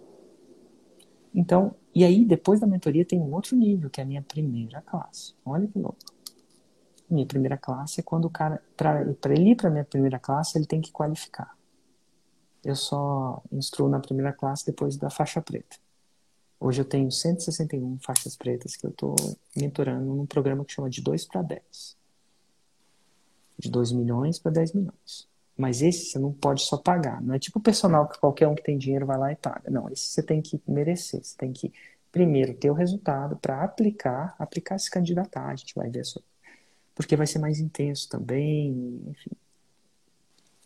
Então, 1.33 1.75
e 1.93 2.03
aí 2.03 2.25
depois 2.25 2.59
da 2.59 2.67
mentoria 2.67 3.05
tem 3.05 3.19
um 3.19 3.33
outro 3.33 3.55
nível, 3.55 3.89
que 3.89 4.01
é 4.01 4.03
a 4.03 4.07
minha 4.07 4.21
primeira 4.21 4.81
classe. 4.81 5.33
Olha 5.45 5.67
que 5.67 5.79
louco. 5.79 5.97
Minha 7.09 7.25
primeira 7.25 7.57
classe 7.57 7.99
é 7.99 8.03
quando 8.03 8.25
o 8.25 8.29
cara, 8.29 8.63
para 8.77 9.03
ele 9.33 9.51
ir 9.51 9.55
para 9.55 9.69
minha 9.69 9.83
primeira 9.83 10.19
classe, 10.19 10.57
ele 10.57 10.65
tem 10.65 10.81
que 10.81 10.91
qualificar 10.91 11.55
eu 12.63 12.75
só 12.75 13.41
instruo 13.51 13.89
na 13.89 13.99
primeira 13.99 14.31
classe 14.31 14.65
depois 14.65 14.95
da 14.95 15.09
faixa 15.09 15.41
preta. 15.41 15.77
Hoje 16.59 16.81
eu 16.81 16.85
tenho 16.85 17.11
161 17.11 17.97
faixas 17.99 18.35
pretas 18.35 18.75
que 18.75 18.85
eu 18.85 18.91
estou 18.91 19.15
mentorando 19.55 20.13
num 20.13 20.27
programa 20.27 20.63
que 20.63 20.73
chama 20.73 20.89
de 20.89 21.01
2 21.01 21.25
para 21.25 21.41
10. 21.41 21.97
De 23.57 23.69
2 23.69 23.91
milhões 23.91 24.37
para 24.37 24.51
10 24.51 24.73
milhões. 24.73 25.27
Mas 25.57 25.81
esse 25.81 26.05
você 26.05 26.19
não 26.19 26.33
pode 26.33 26.63
só 26.63 26.77
pagar. 26.77 27.21
Não 27.21 27.35
é 27.35 27.39
tipo 27.39 27.59
o 27.59 27.61
personal 27.61 28.07
que 28.07 28.19
qualquer 28.19 28.47
um 28.47 28.55
que 28.55 28.63
tem 28.63 28.77
dinheiro 28.77 29.05
vai 29.05 29.17
lá 29.17 29.31
e 29.31 29.35
paga. 29.35 29.69
Não, 29.69 29.89
esse 29.89 30.07
você 30.07 30.23
tem 30.23 30.41
que 30.41 30.61
merecer. 30.67 31.23
Você 31.23 31.35
tem 31.37 31.51
que, 31.51 31.71
primeiro, 32.11 32.53
ter 32.53 32.71
o 32.71 32.73
resultado 32.73 33.35
para 33.37 33.63
aplicar, 33.63 34.35
aplicar 34.39 34.77
se 34.79 34.89
candidatar. 34.89 35.47
A 35.47 35.55
gente 35.55 35.75
vai 35.75 35.89
ver 35.89 36.01
isso. 36.01 36.23
Porque 36.95 37.15
vai 37.15 37.27
ser 37.27 37.39
mais 37.39 37.59
intenso 37.59 38.09
também, 38.09 39.01
enfim. 39.07 39.31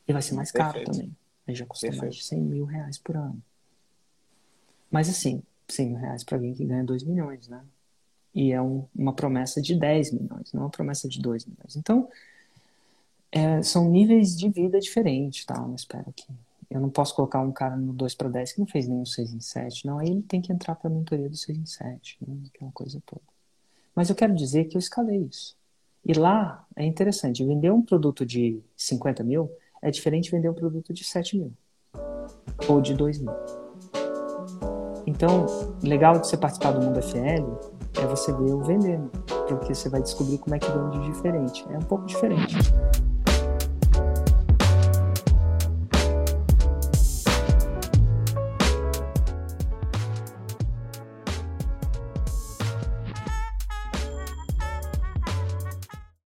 E 0.07 0.13
vai 0.13 0.21
ser 0.21 0.35
mais 0.35 0.51
caro 0.51 0.73
Perfeito. 0.73 0.91
também. 0.91 1.15
Aí 1.47 1.55
já 1.55 1.65
custa 1.65 1.87
Perfeito. 1.87 2.03
mais 2.03 2.15
de 2.15 2.23
100 2.23 2.41
mil 2.41 2.65
reais 2.65 2.97
por 2.97 3.15
ano. 3.15 3.41
Mas 4.89 5.09
assim, 5.09 5.43
100 5.67 5.89
mil 5.89 5.97
reais 5.97 6.23
para 6.23 6.37
alguém 6.37 6.53
que 6.53 6.65
ganha 6.65 6.83
2 6.83 7.03
milhões, 7.03 7.47
né? 7.47 7.63
E 8.33 8.51
é 8.51 8.61
um, 8.61 8.85
uma 8.93 9.13
promessa 9.13 9.61
de 9.61 9.75
10 9.75 10.11
milhões, 10.11 10.51
não 10.53 10.63
uma 10.63 10.69
promessa 10.69 11.07
de 11.07 11.21
2 11.21 11.45
milhões. 11.45 11.75
Então, 11.75 12.09
é, 13.35 13.61
são 13.61 13.89
níveis 13.89 14.33
de 14.37 14.49
vida 14.49 14.79
diferentes, 14.79 15.43
tá? 15.43 15.55
Eu 15.55 15.75
espero 15.75 16.05
que. 16.15 16.25
Eu 16.69 16.79
não 16.79 16.89
posso 16.89 17.13
colocar 17.13 17.39
um 17.41 17.51
cara 17.51 17.75
no 17.75 17.93
2 17.93 18.15
para 18.15 18.27
10 18.27 18.53
que 18.53 18.59
não 18.59 18.65
fez 18.65 18.87
nenhum 18.87 19.05
6 19.05 19.33
em 19.33 19.39
7, 19.39 19.85
não. 19.85 19.99
Aí 19.99 20.09
ele 20.09 20.23
tem 20.23 20.41
que 20.41 20.51
entrar 20.51 20.73
para 20.75 20.89
a 20.89 20.93
mentoria 20.93 21.29
do 21.29 21.35
6 21.35 21.57
em 21.57 21.65
7, 21.65 22.17
né? 22.25 22.35
aquela 22.53 22.71
coisa 22.71 22.99
toda. 23.05 23.21
Mas 23.93 24.09
eu 24.09 24.15
quero 24.15 24.33
dizer 24.33 24.65
que 24.65 24.75
eu 24.75 24.79
escalei 24.79 25.27
isso. 25.29 25.55
E 26.03 26.13
lá 26.13 26.65
é 26.75 26.83
interessante, 26.83 27.45
vender 27.45 27.71
um 27.71 27.81
produto 27.81 28.25
de 28.25 28.59
50 28.75 29.23
mil 29.23 29.49
é 29.81 29.91
diferente 29.91 30.31
vender 30.31 30.49
um 30.49 30.53
produto 30.53 30.91
de 30.93 31.03
7 31.03 31.37
mil 31.37 31.53
ou 32.67 32.81
de 32.81 32.93
2 32.93 33.19
mil. 33.19 33.33
Então, 35.05 35.45
legal 35.83 36.19
de 36.19 36.27
você 36.27 36.35
participar 36.35 36.71
do 36.71 36.83
Mundo 36.83 37.01
FL 37.01 37.99
é 38.01 38.07
você 38.07 38.33
ver 38.33 38.53
o 38.53 38.63
vendendo, 38.63 39.09
porque 39.47 39.73
você 39.73 39.87
vai 39.87 40.01
descobrir 40.01 40.39
como 40.39 40.55
é 40.55 40.59
que 40.59 40.71
vende 40.71 41.05
diferente. 41.11 41.63
É 41.69 41.77
um 41.77 41.83
pouco 41.83 42.05
diferente. 42.05 42.55